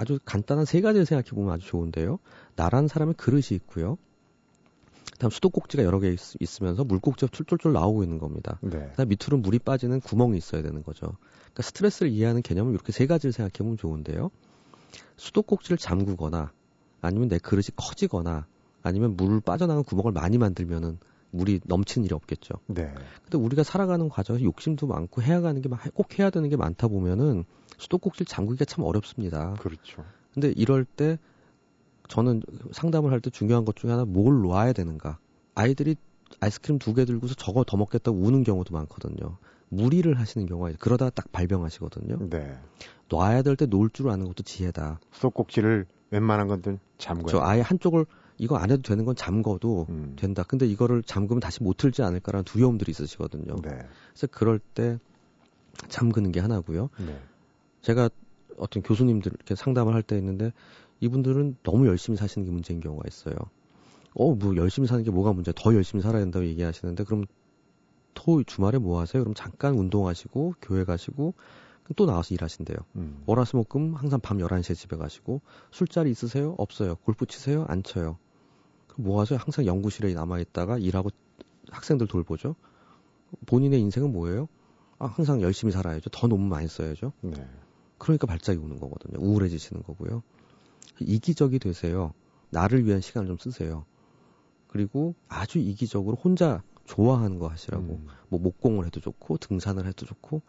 아주 0.00 0.18
간단한 0.24 0.64
세 0.64 0.80
가지를 0.80 1.04
생각해 1.04 1.34
보면 1.34 1.52
아주 1.52 1.66
좋은데요. 1.66 2.20
나라는 2.56 2.88
사람의 2.88 3.16
그릇이 3.18 3.48
있고요. 3.50 3.98
다음 5.18 5.30
수도꼭지가 5.30 5.84
여러 5.84 6.00
개 6.00 6.08
있, 6.08 6.62
으면서 6.62 6.84
물꼭지가 6.84 7.30
쫄쫄쫄 7.30 7.74
나오고 7.74 8.02
있는 8.02 8.18
겁니다. 8.18 8.58
네. 8.62 8.78
그다음 8.92 9.10
밑으로 9.10 9.36
물이 9.36 9.58
빠지는 9.58 10.00
구멍이 10.00 10.38
있어야 10.38 10.62
되는 10.62 10.82
거죠. 10.82 11.18
그러니까 11.40 11.62
스트레스를 11.64 12.10
이해하는 12.12 12.40
개념은 12.40 12.72
이렇게 12.72 12.92
세 12.92 13.06
가지를 13.06 13.34
생각해 13.34 13.58
보면 13.58 13.76
좋은데요. 13.76 14.30
수도꼭지를 15.18 15.76
잠그거나 15.76 16.50
아니면 17.02 17.28
내 17.28 17.36
그릇이 17.36 17.66
커지거나 17.76 18.46
아니면 18.82 19.16
물 19.18 19.42
빠져나가는 19.42 19.84
구멍을 19.84 20.12
많이 20.12 20.38
만들면은 20.38 20.98
물이 21.32 21.60
넘치는 21.64 22.04
일이 22.04 22.14
없겠죠. 22.14 22.54
네. 22.66 22.92
근데 23.22 23.38
우리가 23.38 23.62
살아가는 23.62 24.08
과정에서 24.08 24.44
욕심도 24.44 24.86
많고 24.86 25.22
해야 25.22 25.42
하는 25.42 25.62
게 25.62 25.68
꼭 25.94 26.18
해야 26.18 26.30
되는 26.30 26.48
게 26.48 26.56
많다 26.56 26.88
보면은 26.88 27.44
수도꼭지를 27.78 28.26
잠그기가 28.26 28.64
참 28.64 28.84
어렵습니다. 28.84 29.54
그렇죠. 29.60 30.04
근데 30.34 30.52
이럴 30.56 30.84
때 30.84 31.18
저는 32.08 32.42
상담을 32.72 33.12
할 33.12 33.20
때 33.20 33.30
중요한 33.30 33.64
것 33.64 33.76
중에 33.76 33.90
하나 33.90 34.04
뭘 34.04 34.42
놔야 34.42 34.72
되는가. 34.72 35.18
아이들이 35.54 35.96
아이스크림 36.40 36.78
두 36.78 36.94
개 36.94 37.04
들고서 37.04 37.34
저거 37.34 37.64
더 37.64 37.76
먹겠다고 37.76 38.16
우는 38.18 38.42
경우도 38.44 38.74
많거든요. 38.74 39.38
무리를 39.68 40.12
하시는 40.18 40.46
경우가 40.46 40.72
그러다 40.80 41.10
딱 41.10 41.30
발병하시거든요. 41.32 42.28
네. 42.28 42.58
놔야 43.08 43.42
될 43.42 43.56
때 43.56 43.66
놓을 43.66 43.90
줄 43.90 44.10
아는 44.10 44.26
것도 44.26 44.42
지혜다. 44.42 45.00
수도꼭지를 45.12 45.86
웬만한 46.10 46.48
건들 46.48 46.78
잠궈요. 46.98 47.26
저 47.28 47.40
아예 47.40 47.60
한쪽을 47.60 48.06
이거 48.40 48.56
안 48.56 48.70
해도 48.70 48.80
되는 48.82 49.04
건 49.04 49.14
잠궈도 49.14 49.86
음. 49.90 50.16
된다. 50.18 50.42
근데 50.42 50.66
이거를 50.66 51.02
잠그면 51.02 51.40
다시 51.40 51.62
못 51.62 51.76
틀지 51.76 52.02
않을까라는 52.02 52.44
두려움들이 52.44 52.90
있으시거든요. 52.90 53.56
네. 53.62 53.68
그래서 54.08 54.26
그럴 54.30 54.58
때 54.58 54.98
잠그는 55.88 56.32
게 56.32 56.40
하나고요. 56.40 56.88
네. 57.06 57.20
제가 57.82 58.08
어떤 58.56 58.82
교수님들 58.82 59.32
이렇게 59.34 59.54
상담을 59.54 59.94
할 59.94 60.02
때 60.02 60.16
있는데 60.16 60.52
이분들은 61.00 61.58
너무 61.62 61.86
열심히 61.86 62.16
사시는 62.16 62.46
게 62.46 62.50
문제인 62.50 62.80
경우가 62.80 63.04
있어요. 63.06 63.34
어, 64.14 64.34
뭐 64.34 64.56
열심히 64.56 64.88
사는 64.88 65.04
게 65.04 65.10
뭐가 65.10 65.34
문제야? 65.34 65.52
더 65.54 65.74
열심히 65.74 66.02
살아야 66.02 66.22
된다고 66.22 66.46
얘기하시는데 66.46 67.04
그럼 67.04 67.26
토 68.14 68.42
주말에 68.42 68.78
뭐 68.78 69.00
하세요? 69.00 69.22
그럼 69.22 69.34
잠깐 69.34 69.74
운동하시고 69.74 70.54
교회 70.62 70.84
가시고 70.84 71.34
또 71.96 72.06
나와서 72.06 72.34
일하신대요. 72.34 72.76
음. 72.96 73.22
월화수목금 73.26 73.94
항상 73.94 74.18
밤 74.20 74.38
11시에 74.38 74.74
집에 74.76 74.96
가시고 74.96 75.42
술자리 75.70 76.10
있으세요? 76.10 76.54
없어요. 76.56 76.94
골프 76.96 77.26
치세요? 77.26 77.66
안 77.68 77.82
쳐요. 77.82 78.16
뭐 78.96 79.20
하세요? 79.20 79.38
항상 79.38 79.66
연구실에 79.66 80.12
남아 80.14 80.40
있다가 80.40 80.78
일하고 80.78 81.10
학생들 81.70 82.06
돌보죠. 82.06 82.54
본인의 83.46 83.80
인생은 83.80 84.12
뭐예요? 84.12 84.48
아, 84.98 85.06
항상 85.06 85.40
열심히 85.40 85.72
살아야죠. 85.72 86.10
더 86.10 86.26
논문 86.26 86.48
많이 86.48 86.68
써야죠. 86.68 87.12
네. 87.22 87.32
그러니까 87.98 88.26
발작이 88.26 88.58
오는 88.58 88.78
거거든요. 88.80 89.18
우울해지시는 89.24 89.82
거고요. 89.82 90.22
이기적이 91.00 91.58
되세요. 91.58 92.12
나를 92.50 92.84
위한 92.84 93.00
시간을 93.00 93.28
좀 93.28 93.38
쓰세요. 93.38 93.84
그리고 94.68 95.14
아주 95.28 95.58
이기적으로 95.58 96.16
혼자 96.16 96.62
좋아하는 96.84 97.38
거 97.38 97.48
하시라고. 97.48 97.84
음. 97.84 98.06
뭐 98.28 98.40
목공을 98.40 98.86
해도 98.86 99.00
좋고 99.00 99.38
등산을 99.38 99.86
해도 99.86 100.06
좋고 100.06 100.42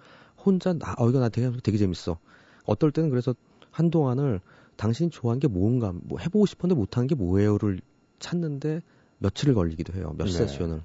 혼자 0.44 0.74
나 0.74 0.96
어 0.98 1.10
이거 1.10 1.20
나 1.20 1.30
되게 1.30 1.52
되게 1.64 1.78
재밌어. 1.78 2.18
어떨 2.66 2.92
때는 2.92 3.10
그래서 3.10 3.36
한동안을 3.72 4.42
당신이 4.76 5.12
좋아하는 5.12 5.40
게 5.40 5.48
뭔가 5.48 5.94
뭐 5.94 6.20
해보고 6.20 6.46
싶었는데 6.46 6.80
못한 6.80 7.08
게 7.08 7.16
뭐예요를 7.16 7.80
찾는데 8.22 8.82
며칠을 9.20 9.54
걸리기도 9.54 9.94
해요. 9.94 10.14
몇 10.18 10.26
네. 10.26 10.32
세션을. 10.32 10.82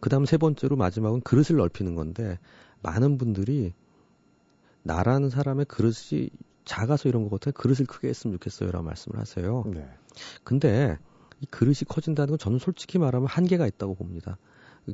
그다음 0.00 0.26
세 0.26 0.36
번째로 0.36 0.76
마지막은 0.76 1.22
그릇을 1.22 1.56
넓히는 1.56 1.94
건데 1.94 2.38
많은 2.82 3.18
분들이 3.18 3.72
나라는 4.82 5.30
사람의 5.30 5.64
그릇이 5.66 6.28
작아서 6.64 7.08
이런 7.08 7.24
것 7.24 7.30
같아요. 7.30 7.52
그릇을 7.52 7.86
크게 7.86 8.08
했으면 8.08 8.34
좋겠어요라고 8.36 8.84
말씀을 8.84 9.18
하세요. 9.18 9.64
네. 9.66 9.88
근데 10.44 10.98
이 11.40 11.46
그릇이 11.46 11.80
커진다는 11.88 12.32
건 12.32 12.38
저는 12.38 12.58
솔직히 12.58 12.98
말하면 12.98 13.28
한계가 13.28 13.66
있다고 13.66 13.94
봅니다. 13.94 14.38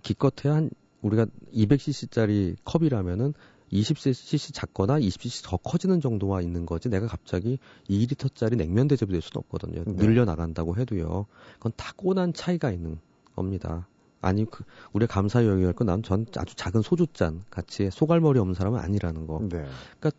기껏해야 0.02 0.54
한 0.54 0.70
우리가 1.02 1.26
200cc짜리 1.52 2.56
컵이라면은 2.64 3.34
20cc 3.72 4.52
작거나 4.52 4.98
20cc 4.98 5.44
더 5.44 5.56
커지는 5.56 6.00
정도와 6.00 6.40
있는 6.42 6.66
거지 6.66 6.88
내가 6.88 7.06
갑자기 7.06 7.58
2리터짜리 7.88 8.56
냉면 8.56 8.88
대접이 8.88 9.12
될 9.12 9.20
수는 9.20 9.42
없거든요. 9.44 9.84
네. 9.84 9.96
늘려 9.96 10.24
나간다고 10.24 10.76
해도요. 10.76 11.26
그건 11.54 11.72
타고난 11.76 12.32
차이가 12.32 12.70
있는 12.70 12.98
겁니다. 13.34 13.86
아니 14.20 14.44
그 14.44 14.64
우리 14.92 15.06
가 15.06 15.14
감사히 15.14 15.46
여겨야 15.46 15.68
할건 15.68 15.86
난 15.86 16.02
전 16.02 16.26
아주 16.36 16.54
작은 16.54 16.82
소주잔 16.82 17.44
같이 17.50 17.90
소갈머리 17.90 18.38
없는 18.38 18.54
사람은 18.54 18.78
아니라는 18.78 19.26
거. 19.26 19.40
네. 19.42 19.64
그러니까 19.98 20.10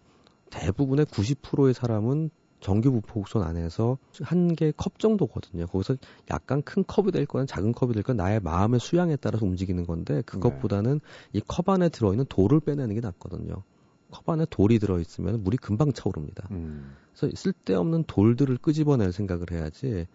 대부분의 0.50 1.06
90%의 1.06 1.74
사람은 1.74 2.30
정규 2.62 2.91
부포 2.91 3.15
곡선 3.21 3.43
안에서 3.43 3.97
한 4.21 4.56
개 4.56 4.71
컵 4.71 5.00
정도거든요. 5.00 5.67
거기서 5.67 5.97
약간 6.30 6.62
큰 6.62 6.84
컵이 6.86 7.12
될 7.12 7.26
거는 7.26 7.47
작은 7.47 7.74
컵이 7.74 7.93
될 7.93 8.04
건 8.04 8.17
나의 8.17 8.39
마음의 8.39 8.80
수양에 8.80 9.15
따라서 9.17 9.45
움직이는 9.45 9.86
건데 9.86 10.21
그것보다는 10.26 11.00
네. 11.34 11.39
이컵 11.39 11.69
안에 11.69 11.89
들어있는 11.89 12.26
돌을 12.30 12.60
빼내는 12.62 12.95
게 12.95 13.02
낫거든요. 13.02 13.63
컵 14.12 14.30
안에 14.30 14.45
돌이 14.50 14.80
들어있으면 14.80 15.43
물이 15.43 15.58
금방 15.58 15.91
차오릅니다. 15.93 16.47
음. 16.52 16.95
그래서 17.15 17.36
쓸데없는 17.36 18.06
돌들을 18.08 18.58
끄집어낼 18.58 19.12
생각을 19.12 19.47
해야지 19.52 20.06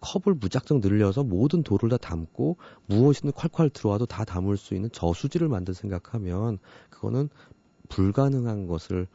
컵을 0.00 0.34
무작정 0.40 0.80
늘려서 0.80 1.24
모든 1.24 1.62
돌을 1.62 1.90
다 1.90 1.96
담고 1.98 2.56
무엇이든 2.86 3.32
콸콸 3.32 3.72
들어와도 3.74 4.06
다 4.06 4.24
담을 4.24 4.56
수 4.56 4.74
있는 4.74 4.90
저수지를 4.92 5.48
만들 5.48 5.74
생각하면 5.74 6.58
그거는 6.88 7.28
불가능한 7.90 8.66
것을 8.66 9.08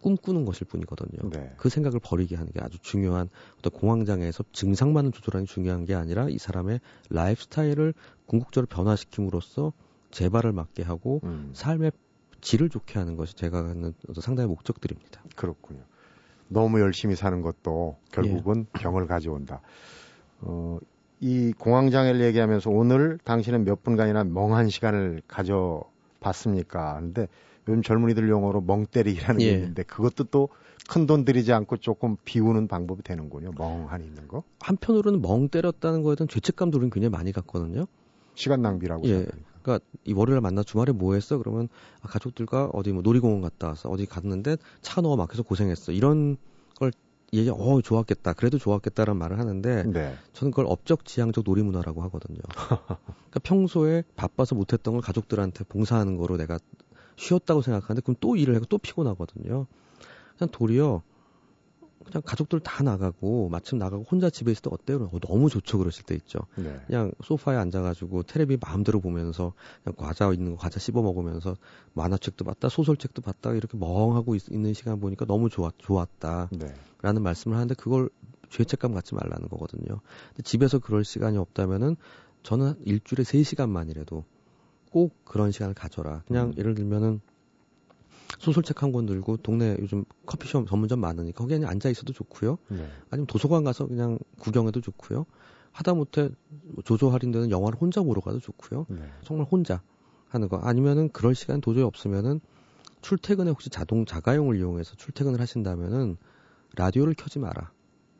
꿈꾸는 0.00 0.44
것일 0.44 0.66
뿐이거든요. 0.68 1.30
네. 1.30 1.52
그 1.56 1.68
생각을 1.68 2.00
버리게 2.00 2.36
하는 2.36 2.52
게 2.52 2.60
아주 2.60 2.78
중요한 2.80 3.28
어떤 3.58 3.72
공황장애에서 3.72 4.44
증상만을 4.52 5.12
조절하는 5.12 5.46
게 5.46 5.52
중요한 5.52 5.84
게 5.84 5.94
아니라 5.94 6.28
이 6.28 6.38
사람의 6.38 6.80
라이프 7.10 7.42
스타일을 7.42 7.94
궁극적으로 8.26 8.66
변화시킴으로써 8.68 9.72
재발을 10.10 10.52
막게 10.52 10.82
하고 10.82 11.20
음. 11.24 11.50
삶의 11.54 11.92
질을 12.40 12.68
좋게 12.68 12.98
하는 12.98 13.16
것이 13.16 13.34
제가 13.34 13.58
하는 13.58 13.92
어떤 14.08 14.22
상당히 14.22 14.48
목적들입니다. 14.48 15.22
그렇군요. 15.34 15.80
너무 16.48 16.80
열심히 16.80 17.16
사는 17.16 17.40
것도 17.42 17.96
결국은 18.12 18.66
예. 18.76 18.78
병을 18.80 19.06
가져온다. 19.06 19.60
어, 20.40 20.78
이 21.20 21.52
공황장애를 21.58 22.20
얘기하면서 22.20 22.70
오늘 22.70 23.18
당신은 23.24 23.64
몇 23.64 23.82
분간이나 23.82 24.24
멍한 24.24 24.68
시간을 24.68 25.22
가져봤습니까? 25.26 27.00
근데 27.00 27.26
요즘 27.68 27.82
젊은이들 27.82 28.28
용어로 28.28 28.60
멍때리기라는 28.62 29.40
예. 29.40 29.46
게 29.46 29.52
있는데 29.52 29.82
그것도 29.82 30.24
또 30.24 30.48
큰 30.88 31.06
돈 31.06 31.24
들이지 31.24 31.52
않고 31.52 31.78
조금 31.78 32.16
비우는 32.24 32.68
방법이 32.68 33.02
되는군요. 33.02 33.52
멍하니 33.56 34.04
있는 34.04 34.28
거. 34.28 34.44
한편으로는 34.60 35.20
멍 35.20 35.48
때렸다는 35.48 36.02
거에 36.02 36.14
대한 36.14 36.28
죄책감도 36.28 36.78
우리는 36.78 36.90
굉장히 36.90 37.10
많이 37.10 37.32
갖거든요. 37.32 37.86
시간 38.34 38.62
낭비라고. 38.62 39.04
예. 39.04 39.14
생각하니까. 39.14 39.48
그러니까 39.62 39.86
이 40.04 40.12
월요일 40.12 40.40
만나 40.40 40.62
주말에 40.62 40.92
뭐 40.92 41.14
했어? 41.14 41.38
그러면 41.38 41.68
아, 42.02 42.08
가족들과 42.08 42.70
어디 42.72 42.92
뭐 42.92 43.02
놀이공원 43.02 43.40
갔다 43.40 43.68
와서 43.68 43.88
어디 43.88 44.06
갔는데 44.06 44.56
차 44.80 45.00
너무 45.00 45.16
막혀서 45.16 45.42
고생했어. 45.42 45.90
이런 45.92 46.36
걸 46.78 46.92
얘기, 47.32 47.50
어, 47.50 47.80
좋았겠다. 47.82 48.34
그래도 48.34 48.56
좋았겠다라는 48.56 49.18
말을 49.18 49.40
하는데, 49.40 49.82
네. 49.82 50.14
저는 50.32 50.52
그걸 50.52 50.66
업적 50.68 51.04
지향적 51.04 51.42
놀이 51.44 51.64
문화라고 51.64 52.00
하거든요. 52.04 52.38
그러니까 52.76 53.40
평소에 53.42 54.04
바빠서 54.14 54.54
못했던 54.54 54.94
걸 54.94 55.02
가족들한테 55.02 55.64
봉사하는 55.64 56.16
거로 56.16 56.36
내가 56.36 56.60
쉬었다고 57.16 57.62
생각하는데, 57.62 58.02
그럼 58.02 58.16
또 58.20 58.36
일을 58.36 58.54
하고 58.54 58.66
또 58.66 58.78
피곤하거든요. 58.78 59.66
그냥 60.36 60.50
도리어, 60.52 61.02
그냥 62.06 62.22
가족들 62.24 62.60
다 62.60 62.84
나가고 62.84 63.48
마침 63.48 63.78
나가고 63.78 64.04
혼자 64.08 64.30
집에 64.30 64.52
있을 64.52 64.62
때 64.62 64.70
어때요? 64.72 65.08
어, 65.12 65.18
너무 65.18 65.50
좋죠 65.50 65.78
그러실 65.78 66.04
때 66.04 66.14
있죠. 66.14 66.38
네. 66.56 66.80
그냥 66.86 67.10
소파에 67.22 67.56
앉아가지고 67.56 68.22
테레비 68.22 68.58
마음대로 68.60 69.00
보면서 69.00 69.52
그냥 69.82 69.96
과자 69.96 70.32
있는 70.32 70.52
거 70.52 70.56
과자 70.56 70.78
씹어 70.78 71.02
먹으면서 71.02 71.56
만화책도 71.94 72.44
봤다 72.44 72.68
소설책도 72.68 73.22
봤다 73.22 73.52
이렇게 73.52 73.76
멍하고 73.76 74.36
있, 74.36 74.44
는 74.50 74.72
시간 74.72 75.00
보니까 75.00 75.24
너무 75.24 75.50
좋았 75.50 75.72
좋았다. 75.78 76.50
네. 76.52 76.72
라는 77.02 77.22
말씀을 77.22 77.56
하는데 77.56 77.74
그걸 77.74 78.08
죄책감 78.50 78.94
갖지 78.94 79.14
말라는 79.14 79.48
거거든요. 79.48 80.00
근데 80.28 80.42
집에서 80.44 80.78
그럴 80.78 81.04
시간이 81.04 81.36
없다면은 81.38 81.96
저는 82.44 82.74
일주일에 82.84 83.24
3 83.24 83.42
시간만이라도 83.42 84.24
꼭 84.96 85.14
그런 85.26 85.52
시간을 85.52 85.74
가져라. 85.74 86.22
그냥 86.26 86.48
음. 86.48 86.54
예를 86.56 86.74
들면은 86.74 87.20
소설책 88.38 88.82
한 88.82 88.92
권 88.92 89.04
들고 89.04 89.36
동네 89.38 89.76
요즘 89.78 90.06
커피숍 90.24 90.66
전문점 90.66 91.00
많으니까 91.00 91.36
거기 91.36 91.52
그냥 91.54 91.68
앉아 91.68 91.90
있어도 91.90 92.14
좋고요. 92.14 92.56
네. 92.68 92.88
아니면 93.10 93.26
도서관 93.26 93.62
가서 93.62 93.86
그냥 93.86 94.18
구경해도 94.38 94.80
좋고요. 94.80 95.26
하다못해 95.72 96.30
뭐 96.62 96.82
조조 96.82 97.10
할인되는 97.10 97.50
영화를 97.50 97.78
혼자 97.78 98.02
보러 98.02 98.22
가도 98.22 98.40
좋고요. 98.40 98.86
네. 98.88 98.96
정말 99.22 99.46
혼자 99.50 99.82
하는 100.30 100.48
거 100.48 100.56
아니면은 100.56 101.10
그럴 101.10 101.34
시간 101.34 101.60
도저히 101.60 101.84
없으면은 101.84 102.40
출퇴근에 103.02 103.50
혹시 103.50 103.68
자동 103.68 104.06
자가용을 104.06 104.56
이용해서 104.56 104.94
출퇴근을 104.96 105.42
하신다면은 105.42 106.16
라디오를 106.74 107.12
켜지 107.12 107.38
마라. 107.38 107.70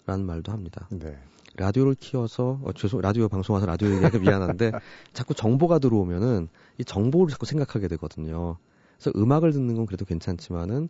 라는 0.06 0.24
말도 0.24 0.52
합니다. 0.52 0.88
네. 0.90 1.18
라디오를 1.56 1.94
키워서 1.94 2.60
어, 2.62 2.72
죄송 2.72 3.00
라디오 3.00 3.28
방송와서 3.28 3.66
라디오 3.66 3.90
얘기하기 3.90 4.20
미안한데 4.20 4.72
자꾸 5.12 5.34
정보가 5.34 5.78
들어오면은 5.78 6.48
이 6.78 6.84
정보를 6.84 7.32
자꾸 7.32 7.46
생각하게 7.46 7.88
되거든요. 7.88 8.56
그래서 8.98 9.18
음악을 9.18 9.52
듣는 9.52 9.74
건 9.74 9.86
그래도 9.86 10.04
괜찮지만은 10.04 10.88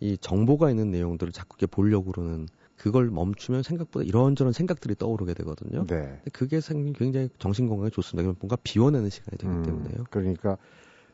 이 0.00 0.18
정보가 0.18 0.70
있는 0.70 0.90
내용들을 0.90 1.32
자꾸 1.32 1.56
이렇게 1.58 1.66
보려고 1.66 2.12
그러는 2.12 2.48
그걸 2.76 3.08
멈추면 3.10 3.62
생각보다 3.62 4.04
이런저런 4.04 4.52
생각들이 4.52 4.94
떠오르게 4.96 5.32
되거든요. 5.34 5.86
네. 5.86 6.20
그게 6.32 6.60
굉장히 6.94 7.30
정신 7.38 7.68
건강에 7.68 7.90
좋습니다. 7.90 8.34
뭔가 8.38 8.56
비워내는 8.62 9.08
시간이 9.08 9.38
되기 9.38 9.50
음, 9.50 9.62
때문에요. 9.62 10.04
그러니까 10.10 10.58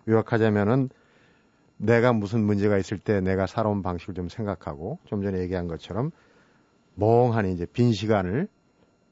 요약하자면은 0.08 0.88
내가 1.76 2.12
무슨 2.12 2.44
문제가 2.44 2.78
있을 2.78 2.98
때 2.98 3.20
내가 3.20 3.46
살아온 3.46 3.82
방식을 3.82 4.14
좀 4.14 4.28
생각하고 4.28 4.98
좀 5.04 5.22
전에 5.22 5.40
얘기한 5.40 5.68
것처럼 5.68 6.10
멍하니 6.94 7.52
이제 7.52 7.66
빈 7.66 7.92
시간을 7.92 8.48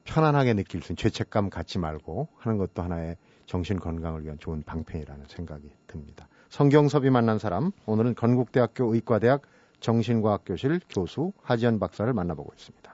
편안하게 0.05 0.55
느낄 0.55 0.83
수 0.83 0.93
있는 0.93 0.97
죄책감 0.97 1.51
갖지 1.51 1.79
말고 1.79 2.29
하는 2.37 2.59
것도 2.59 2.83
하나의 2.83 3.17
정신 3.47 3.79
건강을 3.79 4.25
위한 4.25 4.39
좋은 4.39 4.63
방편이라는 4.63 5.27
생각이 5.29 5.71
듭니다. 5.87 6.29
성경섭이 6.49 7.11
만난 7.11 7.39
사람, 7.39 7.71
오늘은 7.87 8.15
건국대학교 8.15 8.95
의과대학 8.95 9.43
정신과학교실 9.81 10.81
교수 10.91 11.33
하지연 11.43 11.79
박사를 11.79 12.13
만나보고 12.13 12.53
있습니다. 12.55 12.91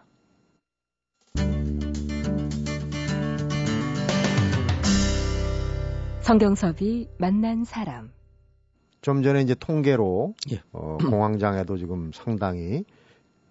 성경섭이 6.20 7.09
만난 7.18 7.64
사람. 7.64 8.11
좀 9.01 9.22
전에 9.22 9.42
이제 9.42 9.55
통계로 9.55 10.35
예. 10.51 10.61
어, 10.72 10.96
공황장애도 10.99 11.77
지금 11.77 12.11
상당히 12.12 12.85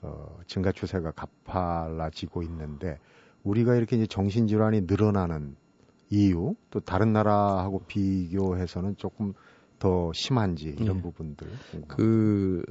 어, 0.06 0.40
증가 0.48 0.72
추세가 0.72 1.12
가팔라지고 1.12 2.44
있는데 2.44 3.00
우리가 3.44 3.76
이렇게 3.76 3.96
이제 3.96 4.06
정신질환이 4.08 4.82
늘어나는 4.82 5.56
이유 6.10 6.56
또 6.70 6.80
다른 6.80 7.14
나라하고 7.14 7.80
비교해서는 7.88 8.98
조금 8.98 9.34
더 9.80 10.12
심한지 10.14 10.76
이런 10.80 10.98
예. 10.98 11.02
부분들. 11.02 11.48
그 11.88 12.64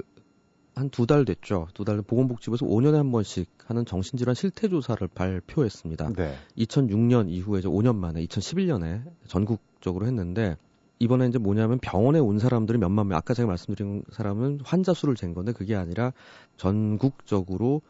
한 0.77 0.89
두 0.89 1.05
달 1.05 1.23
됐죠. 1.23 1.67
두 1.73 1.85
달 1.85 2.01
보건복지부에서 2.01 2.65
5년에 2.65 2.95
한 2.95 3.09
번씩 3.11 3.49
하는 3.65 3.85
정신질환 3.85 4.35
실태 4.35 4.67
조사를 4.67 5.07
발표했습니다. 5.07 6.11
네. 6.13 6.35
2006년 6.57 7.29
이후에 7.29 7.59
이제 7.59 7.69
5년 7.69 7.95
만에 7.95 8.25
2011년에 8.25 9.03
전국적으로 9.27 10.05
했는데 10.05 10.57
이번에 10.99 11.27
이제 11.27 11.37
뭐냐면 11.37 11.79
병원에 11.79 12.19
온 12.19 12.39
사람들이 12.39 12.77
몇만 12.77 13.07
명, 13.07 13.17
아까 13.17 13.33
제가 13.33 13.47
말씀드린 13.47 14.03
사람은 14.11 14.61
환자 14.63 14.93
수를 14.93 15.15
잰 15.15 15.33
건데 15.33 15.51
그게 15.51 15.75
아니라 15.75 16.13
전국적으로 16.57 17.81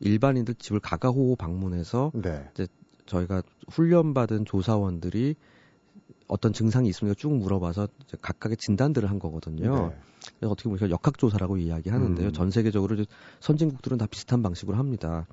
일반인들 0.00 0.54
집을 0.54 0.80
가가호호 0.80 1.36
방문해서 1.36 2.12
네. 2.14 2.48
이제 2.52 2.66
저희가 3.06 3.42
훈련받은 3.68 4.44
조사원들이 4.44 5.34
어떤 6.28 6.52
증상이 6.52 6.88
있습니까? 6.90 7.14
쭉 7.18 7.36
물어봐서 7.36 7.88
각각의 8.20 8.56
진단들을 8.56 9.10
한 9.10 9.18
거거든요. 9.18 9.88
네. 9.88 9.96
그래서 10.38 10.52
어떻게 10.52 10.68
보면 10.68 10.90
역학조사라고 10.90 11.56
이야기하는데요. 11.58 12.28
음. 12.28 12.32
전 12.32 12.50
세계적으로 12.50 13.04
선진국들은 13.40 13.98
다 13.98 14.06
비슷한 14.06 14.42
방식으로 14.42 14.76
합니다. 14.78 15.26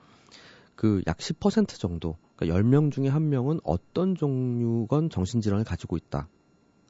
그 0.79 1.03
약 1.07 1.17
10% 1.17 1.77
정도, 1.77 2.15
그러니까 2.37 2.57
10명 2.57 2.89
중에 2.89 3.09
한 3.09 3.27
명은 3.29 3.59
어떤 3.65 4.15
종류건 4.15 5.09
정신질환을 5.09 5.65
가지고 5.65 5.97
있다 5.97 6.29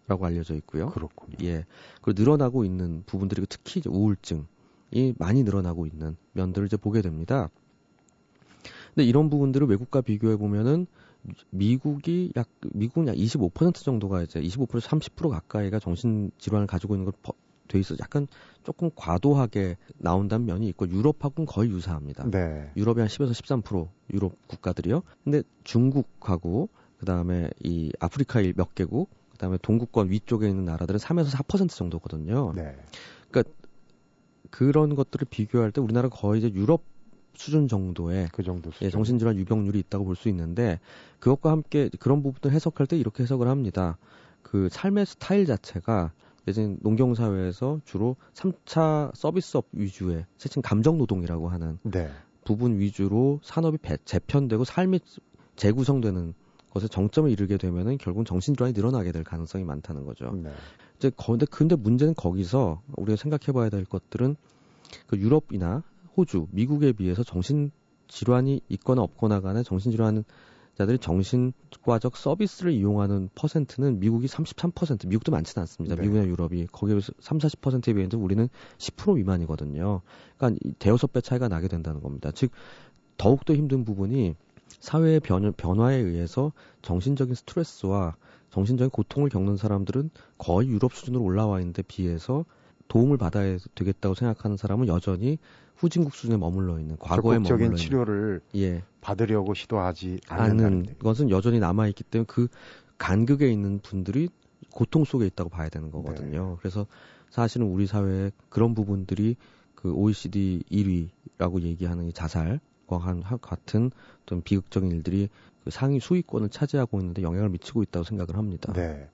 라고 0.09 0.25
알려져 0.25 0.55
있고요. 0.55 0.89
그렇군요. 0.89 1.37
예. 1.43 1.65
그리고 2.01 2.19
늘어나고 2.19 2.65
있는 2.65 3.03
부분들이 3.05 3.45
특히 3.47 3.79
우울증이 3.85 5.13
많이 5.19 5.43
늘어나고 5.43 5.85
있는 5.85 6.17
면들을 6.33 6.65
이제 6.65 6.77
보게 6.77 7.03
됩니다. 7.03 7.49
근데 8.95 9.07
이런 9.07 9.29
부분들을 9.29 9.67
외국과 9.67 10.01
비교해 10.01 10.35
보면은 10.35 10.87
미국이 11.51 12.31
약 12.35 12.49
미국은 12.73 13.07
약 13.07 13.15
25% 13.15 13.75
정도가 13.75 14.23
이제 14.23 14.41
25% 14.41 14.81
30% 14.81 15.29
가까이가 15.29 15.77
정신 15.77 16.31
질환을 16.39 16.65
가지고 16.65 16.95
있는 16.95 17.11
걸돼 17.21 17.79
있어 17.79 17.95
약간 18.01 18.27
조금 18.63 18.89
과도하게 18.95 19.77
나온다는 19.99 20.47
면이 20.47 20.67
있고 20.69 20.89
유럽하고는 20.89 21.45
거의 21.45 21.69
유사합니다. 21.69 22.31
네. 22.31 22.71
유럽이 22.75 22.99
한 22.99 23.07
10에서 23.07 23.31
13% 23.31 23.87
유럽 24.11 24.35
국가들이요. 24.47 25.03
근데 25.23 25.43
중국하고 25.63 26.69
그다음에 26.97 27.49
이 27.63 27.91
아프리카 27.99 28.41
몇 28.55 28.73
개국 28.73 29.18
그다음에 29.39 29.57
동구권 29.61 30.09
위쪽에 30.11 30.49
있는 30.49 30.65
나라들은 30.65 30.99
3에서 30.99 31.31
4% 31.31 31.69
정도거든요. 31.69 32.53
네. 32.55 32.75
그러니까 33.31 33.53
그런 34.51 34.95
것들을 34.95 35.25
비교할 35.29 35.71
때 35.71 35.79
우리나라 35.79 36.09
거의 36.09 36.41
이제 36.41 36.51
유럽 36.53 36.83
수준 37.35 37.69
정도의 37.69 38.27
그 38.33 38.43
정도 38.43 38.69
수준. 38.71 38.85
예, 38.85 38.89
정신질환 38.91 39.37
유병률이 39.37 39.79
있다고 39.79 40.03
볼 40.03 40.15
수 40.15 40.27
있는데 40.27 40.79
그것과 41.19 41.51
함께 41.51 41.89
그런 41.99 42.21
부분들 42.21 42.51
해석할 42.51 42.85
때 42.85 42.97
이렇게 42.97 43.23
해석을 43.23 43.47
합니다. 43.47 43.97
그 44.41 44.67
삶의 44.69 45.05
스타일 45.05 45.45
자체가 45.45 46.11
예전 46.49 46.77
농경 46.81 47.15
사회에서 47.15 47.79
주로 47.85 48.17
3차 48.33 49.15
서비스업 49.15 49.67
위주의 49.71 50.25
세칭 50.37 50.61
감정 50.61 50.97
노동이라고 50.97 51.47
하는 51.47 51.79
네. 51.83 52.09
부분 52.43 52.79
위주로 52.79 53.39
산업이 53.43 53.77
배, 53.77 53.95
재편되고 54.03 54.65
삶이 54.65 54.99
재구성되는 55.55 56.33
것에 56.71 56.87
정점을 56.87 57.29
이르게 57.29 57.57
되면은 57.57 57.97
결국 57.97 58.25
정신질환이 58.25 58.73
늘어나게 58.73 59.11
될 59.11 59.23
가능성이 59.23 59.63
많다는 59.63 60.05
거죠. 60.05 60.31
네. 60.31 60.51
이제 60.97 61.11
근데 61.15 61.45
근데 61.45 61.75
문제는 61.75 62.13
거기서 62.13 62.81
우리가 62.97 63.15
생각해봐야 63.15 63.69
될 63.69 63.85
것들은 63.85 64.35
그 65.07 65.17
유럽이나 65.17 65.83
호주, 66.17 66.47
미국에 66.51 66.91
비해서 66.91 67.23
정신 67.23 67.71
질환이 68.07 68.61
있거나 68.69 69.01
없거나 69.03 69.39
간에 69.39 69.63
정신 69.63 69.91
질환 69.91 70.23
자들이 70.75 70.97
정신과적 70.97 72.15
서비스를 72.15 72.71
이용하는 72.71 73.29
퍼센트는 73.35 73.99
미국이 73.99 74.27
33%, 74.27 75.07
미국도 75.07 75.29
많지는 75.29 75.61
않습니다. 75.63 75.95
네. 75.95 76.01
미국이나 76.01 76.25
유럽이 76.25 76.67
거기에 76.67 76.95
비해서 76.95 77.11
3, 77.19 77.37
40%에 77.37 77.93
비해서 77.93 78.17
우리는 78.17 78.47
10% 78.77 79.15
미만이거든요. 79.15 80.01
그러니까 80.37 80.69
대여섯 80.79 81.11
배 81.11 81.19
차이가 81.19 81.49
나게 81.49 81.67
된다는 81.67 82.01
겁니다. 82.01 82.31
즉 82.33 82.51
더욱더 83.17 83.53
힘든 83.53 83.83
부분이 83.83 84.35
사회의 84.79 85.19
변, 85.19 85.51
변화에 85.53 85.95
의해서 85.97 86.51
정신적인 86.81 87.35
스트레스와 87.35 88.15
정신적인 88.49 88.89
고통을 88.89 89.29
겪는 89.29 89.57
사람들은 89.57 90.09
거의 90.37 90.69
유럽 90.69 90.93
수준으로 90.93 91.23
올라와 91.23 91.59
있는데 91.59 91.81
비해서 91.83 92.45
도움을 92.87 93.17
받아야 93.17 93.57
되겠다고 93.75 94.15
생각하는 94.15 94.57
사람은 94.57 94.87
여전히 94.87 95.37
후진국 95.75 96.13
수준에 96.13 96.37
머물러 96.37 96.79
있는 96.79 96.97
과거에 96.97 97.39
머물러 97.39 97.63
있는 97.63 97.77
치료를 97.77 98.41
예. 98.55 98.83
받으려고 99.01 99.53
시도하지 99.53 100.19
않는 100.27 100.97
것은 100.99 101.29
여전히 101.29 101.59
남아 101.59 101.87
있기 101.89 102.03
때문에 102.03 102.25
그 102.27 102.47
간극에 102.97 103.49
있는 103.49 103.79
분들이 103.79 104.29
고통 104.71 105.05
속에 105.05 105.25
있다고 105.27 105.49
봐야 105.49 105.69
되는 105.69 105.89
거거든요. 105.89 106.49
네. 106.49 106.55
그래서 106.59 106.85
사실은 107.29 107.67
우리 107.67 107.87
사회에 107.87 108.31
그런 108.49 108.73
부분들이 108.73 109.37
그 109.75 109.93
OECD 109.93 110.63
1위라고 110.69 111.61
얘기하는 111.61 112.07
이 112.07 112.13
자살 112.13 112.59
과한 112.89 113.23
같은 113.41 113.91
어떤 114.23 114.41
비극적인 114.41 114.91
일들이 114.91 115.29
그 115.63 115.69
상위 115.69 115.99
수위권을 115.99 116.49
차지하고 116.49 116.99
있는데 116.99 117.21
영향을 117.21 117.49
미치고 117.49 117.83
있다고 117.83 118.03
생각을 118.03 118.35
합니다. 118.35 118.73
네. 118.73 119.07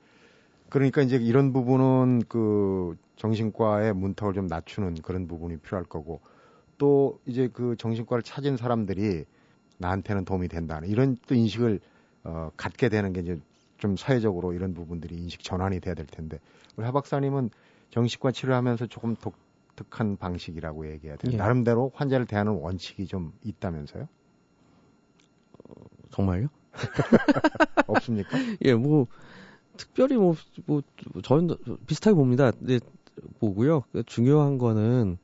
그러니까 0.69 1.01
이제 1.01 1.17
이런 1.17 1.53
부분은 1.53 2.23
그 2.27 2.97
정신과의 3.17 3.93
문턱을 3.93 4.33
좀 4.33 4.47
낮추는 4.47 4.95
그런 5.03 5.27
부분이 5.27 5.57
필요할 5.57 5.85
거고 5.85 6.21
또 6.77 7.19
이제 7.25 7.49
그 7.51 7.75
정신과를 7.77 8.23
찾은 8.23 8.57
사람들이 8.57 9.25
나한테는 9.77 10.25
도움이 10.25 10.47
된다는 10.47 10.89
이런 10.89 11.17
또 11.27 11.35
인식을 11.35 11.79
어, 12.23 12.51
갖게 12.57 12.89
되는 12.89 13.13
게 13.13 13.21
이제 13.21 13.39
좀 13.77 13.97
사회적으로 13.97 14.53
이런 14.53 14.73
부분들이 14.73 15.15
인식 15.15 15.43
전환이 15.43 15.79
돼야 15.79 15.93
될 15.93 16.05
텐데 16.05 16.39
우리 16.75 16.85
하 16.85 16.91
박사님은 16.91 17.49
정신과 17.91 18.31
치료하면서 18.31 18.88
조금 18.88 19.15
독 19.15 19.35
특한 19.75 20.17
방식이라고 20.17 20.89
얘기해야 20.91 21.17
돼요. 21.17 21.33
예. 21.33 21.38
나름대로 21.38 21.91
환자를 21.93 22.25
대하는 22.25 22.53
원칙이 22.53 23.07
좀 23.07 23.33
있다면서요? 23.43 24.07
어, 25.69 25.73
정말요? 26.11 26.47
없습니까? 27.88 28.38
예, 28.63 28.73
뭐 28.73 29.07
특별히 29.77 30.15
뭐, 30.17 30.35
뭐 30.65 30.81
저는 31.23 31.55
비슷하게 31.88 32.15
봅니다. 32.15 32.51
네, 32.59 32.79
보고요. 33.39 33.83
중요한 34.05 34.57
거는 34.57 35.17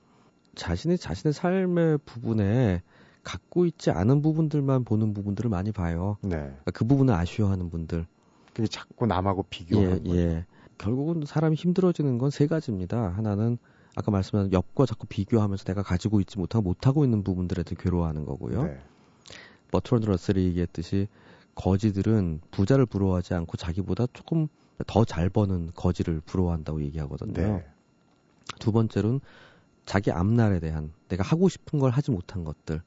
자신의 0.55 0.97
자신의 0.97 1.33
삶의 1.33 1.99
부분에 2.05 2.81
갖고 3.23 3.65
있지 3.65 3.91
않은 3.91 4.21
부분들만 4.21 4.83
보는 4.83 5.13
부분들을 5.13 5.49
많이 5.49 5.71
봐요. 5.71 6.17
네. 6.21 6.37
그러니까 6.37 6.71
그 6.73 6.85
부분을 6.85 7.13
아쉬워하는 7.13 7.69
분들. 7.69 8.05
그게 8.53 8.67
자꾸 8.67 9.05
남하고 9.05 9.43
비교하는 9.49 10.05
예, 10.07 10.15
예. 10.15 10.45
결국은 10.77 11.23
사람이 11.25 11.55
힘들어지는 11.55 12.17
건 12.17 12.29
세 12.31 12.47
가지입니다. 12.47 13.09
하나는 13.09 13.57
아까 13.95 14.11
말씀하신 14.11 14.53
옆과 14.53 14.85
자꾸 14.85 15.07
비교하면서 15.07 15.65
내가 15.65 15.83
가지고 15.83 16.21
있지 16.21 16.37
못하고 16.37 16.63
못하고 16.63 17.03
있는 17.03 17.23
부분들에 17.23 17.63
대해 17.63 17.75
괴로워하는 17.79 18.25
거고요. 18.25 18.63
네. 18.63 18.79
버트런드 19.71 20.05
러셀이 20.05 20.45
얘기했듯이 20.45 21.07
거지들은 21.55 22.41
부자를 22.51 22.85
부러워하지 22.85 23.33
않고 23.33 23.57
자기보다 23.57 24.07
조금 24.13 24.47
더 24.87 25.05
잘 25.05 25.29
버는 25.29 25.71
거지를 25.75 26.21
부러워한다고 26.21 26.81
얘기하거든요. 26.83 27.33
네. 27.33 27.65
두 28.59 28.71
번째로는 28.71 29.19
자기 29.85 30.11
앞날에 30.11 30.59
대한 30.59 30.93
내가 31.07 31.23
하고 31.23 31.49
싶은 31.49 31.79
걸 31.79 31.91
하지 31.91 32.11
못한 32.11 32.43
것들. 32.43 32.81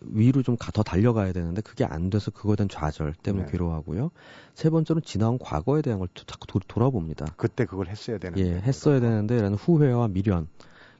위로 0.00 0.42
좀 0.42 0.56
더 0.56 0.82
달려가야 0.82 1.32
되는데 1.32 1.62
그게 1.62 1.84
안 1.84 2.10
돼서 2.10 2.30
그거에 2.30 2.56
대한 2.56 2.68
좌절 2.68 3.14
때문에 3.14 3.46
네. 3.46 3.52
괴로워하고요. 3.52 4.10
세 4.54 4.70
번째로는 4.70 5.02
지나온 5.04 5.38
과거에 5.38 5.82
대한 5.82 5.98
걸 5.98 6.08
자꾸 6.14 6.46
도, 6.46 6.60
돌아봅니다. 6.66 7.26
그때 7.36 7.64
그걸 7.64 7.88
했어야 7.88 8.18
되는데. 8.18 8.42
예, 8.46 8.60
했어야 8.60 9.00
되는데라는 9.00 9.56
후회와 9.56 10.08
미련. 10.08 10.48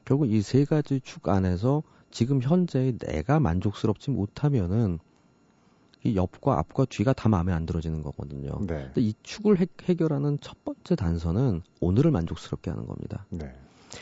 결국 0.05 0.31
이 0.31 0.41
세 0.41 0.65
가지 0.65 0.99
축 1.03 1.29
안에서 1.29 1.83
지금 2.09 2.41
현재 2.41 2.93
내가 2.99 3.39
만족스럽지 3.39 4.11
못하면은 4.11 4.99
이 6.03 6.15
옆과 6.15 6.57
앞과 6.57 6.85
뒤가 6.85 7.13
다 7.13 7.29
마음에 7.29 7.53
안 7.53 7.65
들어지는 7.65 8.01
거거든요. 8.01 8.57
네. 8.61 8.85
근데 8.85 9.01
이 9.01 9.13
축을 9.21 9.59
해, 9.59 9.67
해결하는 9.83 10.39
첫 10.41 10.63
번째 10.65 10.95
단서는 10.95 11.61
오늘을 11.79 12.09
만족스럽게 12.11 12.71
하는 12.71 12.87
겁니다. 12.87 13.25
네. 13.29 13.53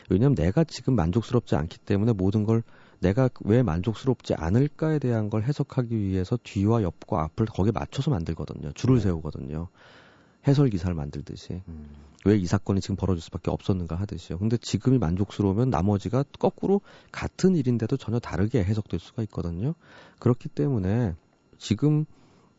왜냐하면 0.08 0.34
내가 0.34 0.64
지금 0.64 0.94
만족스럽지 0.96 1.56
않기 1.56 1.78
때문에 1.78 2.12
모든 2.14 2.44
걸 2.44 2.62
내가 3.00 3.28
왜 3.44 3.62
만족스럽지 3.62 4.34
않을까에 4.34 4.98
대한 4.98 5.30
걸 5.30 5.42
해석하기 5.42 5.98
위해서 5.98 6.38
뒤와 6.42 6.82
옆과 6.82 7.22
앞을 7.24 7.46
거기에 7.46 7.72
맞춰서 7.72 8.10
만들거든요. 8.10 8.72
줄을 8.72 8.96
네. 8.96 9.02
세우거든요. 9.02 9.68
해설 10.46 10.70
기사를 10.70 10.94
만들듯이. 10.94 11.62
음. 11.68 11.88
왜이 12.24 12.46
사건이 12.46 12.80
지금 12.82 12.96
벌어질 12.96 13.22
수밖에 13.22 13.50
없었는가 13.50 13.96
하듯이요. 13.96 14.38
근데 14.38 14.56
지금이 14.58 14.98
만족스러우면 14.98 15.70
나머지가 15.70 16.24
거꾸로 16.38 16.82
같은 17.12 17.56
일인데도 17.56 17.96
전혀 17.96 18.18
다르게 18.18 18.62
해석될 18.62 19.00
수가 19.00 19.22
있거든요. 19.24 19.74
그렇기 20.18 20.48
때문에 20.50 21.14
지금 21.58 22.04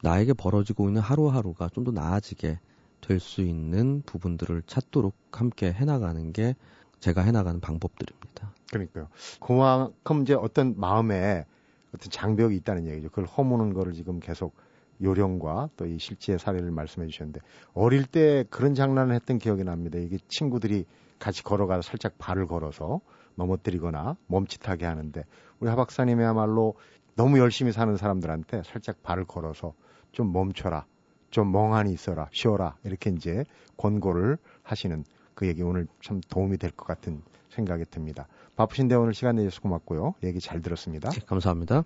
나에게 0.02 0.34
벌어지고 0.34 0.88
있는 0.90 1.02
하루하루가 1.02 1.70
좀 1.70 1.84
더 1.84 1.92
나아지게 1.92 2.60
될 3.02 3.20
수 3.20 3.42
있는 3.42 4.04
부분들을 4.06 4.64
찾도록 4.68 5.16
함께 5.32 5.72
해나가는 5.74 6.32
게 6.34 6.56
제가 7.00 7.22
해나가는 7.24 7.60
방법들입 7.60 8.21
니다. 8.42 8.54
그러니까요. 8.72 9.08
그만큼 9.40 10.22
이제 10.24 10.34
어떤 10.34 10.76
마음에 10.78 11.46
어떤 11.94 12.10
장벽이 12.10 12.56
있다는 12.58 12.88
얘기죠. 12.88 13.10
그걸 13.10 13.26
허무는 13.26 13.74
거를 13.74 13.94
지금 13.94 14.20
계속 14.20 14.56
요령과 15.02 15.70
또 15.78 15.86
이 15.86 15.98
실제 16.00 16.38
사례를 16.38 16.72
말씀해 16.72 17.08
주셨는데 17.08 17.42
어릴 17.74 18.06
때 18.06 18.46
그런 18.50 18.76
장난을 18.76 19.16
했던 19.16 19.40
기억이 19.40 19.64
납니다. 19.64 19.98
이게 20.00 20.18
친구들이 20.28 20.86
같이 21.20 21.44
걸어가서 21.44 21.82
살짝 21.82 22.18
발을 22.18 22.48
걸어서 22.48 23.02
넘어뜨리거나 23.36 24.16
멈칫하게 24.28 24.86
하는데 24.86 25.24
우리 25.60 25.70
하 25.70 25.76
박사님이야말로 25.76 26.76
너무 27.16 27.40
열심히 27.40 27.72
사는 27.72 27.96
사람들한테 27.98 28.64
살짝 28.64 29.04
발을 29.04 29.26
걸어서 29.26 29.74
좀 30.12 30.32
멈춰라. 30.32 30.86
좀 31.30 31.52
멍하니 31.52 31.94
있어라. 31.94 32.28
쉬어라. 32.32 32.76
이렇게 32.84 33.10
이제 33.10 33.46
권고를 33.78 34.38
하시는 34.64 35.04
그 35.34 35.48
얘기 35.48 35.64
오늘 35.64 35.88
참 36.02 36.20
도움이 36.30 36.58
될 36.58 36.72
것 36.72 36.86
같은 36.86 37.22
생각이 37.52 37.86
듭니다. 37.90 38.28
바쁘신데 38.56 38.96
오늘 38.96 39.14
시간 39.14 39.36
내주셔서 39.36 39.62
고맙고요. 39.62 40.16
얘기 40.24 40.40
잘 40.40 40.62
들었습니다. 40.62 41.10
네, 41.10 41.22
감사합니다. 41.26 41.84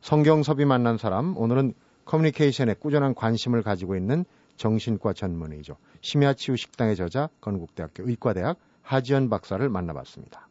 성경섭이 0.00 0.64
만난 0.64 0.96
사람 0.96 1.36
오늘은 1.36 1.74
커뮤니케이션에 2.04 2.74
꾸준한 2.74 3.14
관심을 3.14 3.62
가지고 3.62 3.96
있는 3.96 4.24
정신과 4.56 5.12
전문의죠. 5.12 5.76
심야치유 6.00 6.56
식당의 6.56 6.96
저자 6.96 7.28
건국대학교 7.40 8.08
의과대학 8.08 8.58
하지연 8.82 9.28
박사를 9.28 9.66
만나봤습니다. 9.68 10.48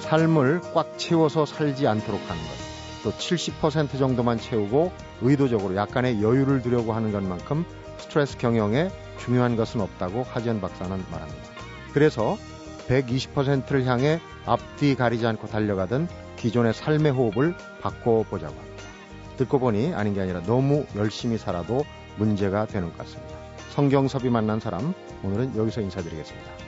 삶을 0.00 0.60
꽉 0.72 0.98
채워서 0.98 1.46
살지 1.46 1.88
않도록 1.88 2.20
하는 2.20 2.42
것. 2.42 2.56
또 3.02 3.10
70% 3.10 3.98
정도만 3.98 4.38
채우고 4.38 4.92
의도적으로 5.22 5.74
약간의 5.74 6.22
여유를 6.22 6.62
두려고 6.62 6.92
하는 6.92 7.10
것만큼 7.10 7.64
스트레스 7.98 8.38
경영에 8.38 8.90
중요한 9.18 9.56
것은 9.56 9.80
없다고 9.80 10.22
하지연 10.22 10.60
박사는 10.60 10.90
말합니다. 11.10 11.55
그래서 11.92 12.36
120%를 12.88 13.84
향해 13.86 14.20
앞뒤 14.44 14.94
가리지 14.94 15.26
않고 15.26 15.48
달려가던 15.48 16.08
기존의 16.36 16.74
삶의 16.74 17.12
호흡을 17.12 17.54
바꿔보자고 17.80 18.54
합니다. 18.54 18.82
듣고 19.36 19.58
보니 19.58 19.94
아닌 19.94 20.14
게 20.14 20.20
아니라 20.20 20.42
너무 20.42 20.86
열심히 20.96 21.38
살아도 21.38 21.84
문제가 22.16 22.66
되는 22.66 22.88
것 22.88 22.98
같습니다. 22.98 23.36
성경섭이 23.70 24.30
만난 24.30 24.60
사람, 24.60 24.94
오늘은 25.22 25.56
여기서 25.56 25.82
인사드리겠습니다. 25.82 26.65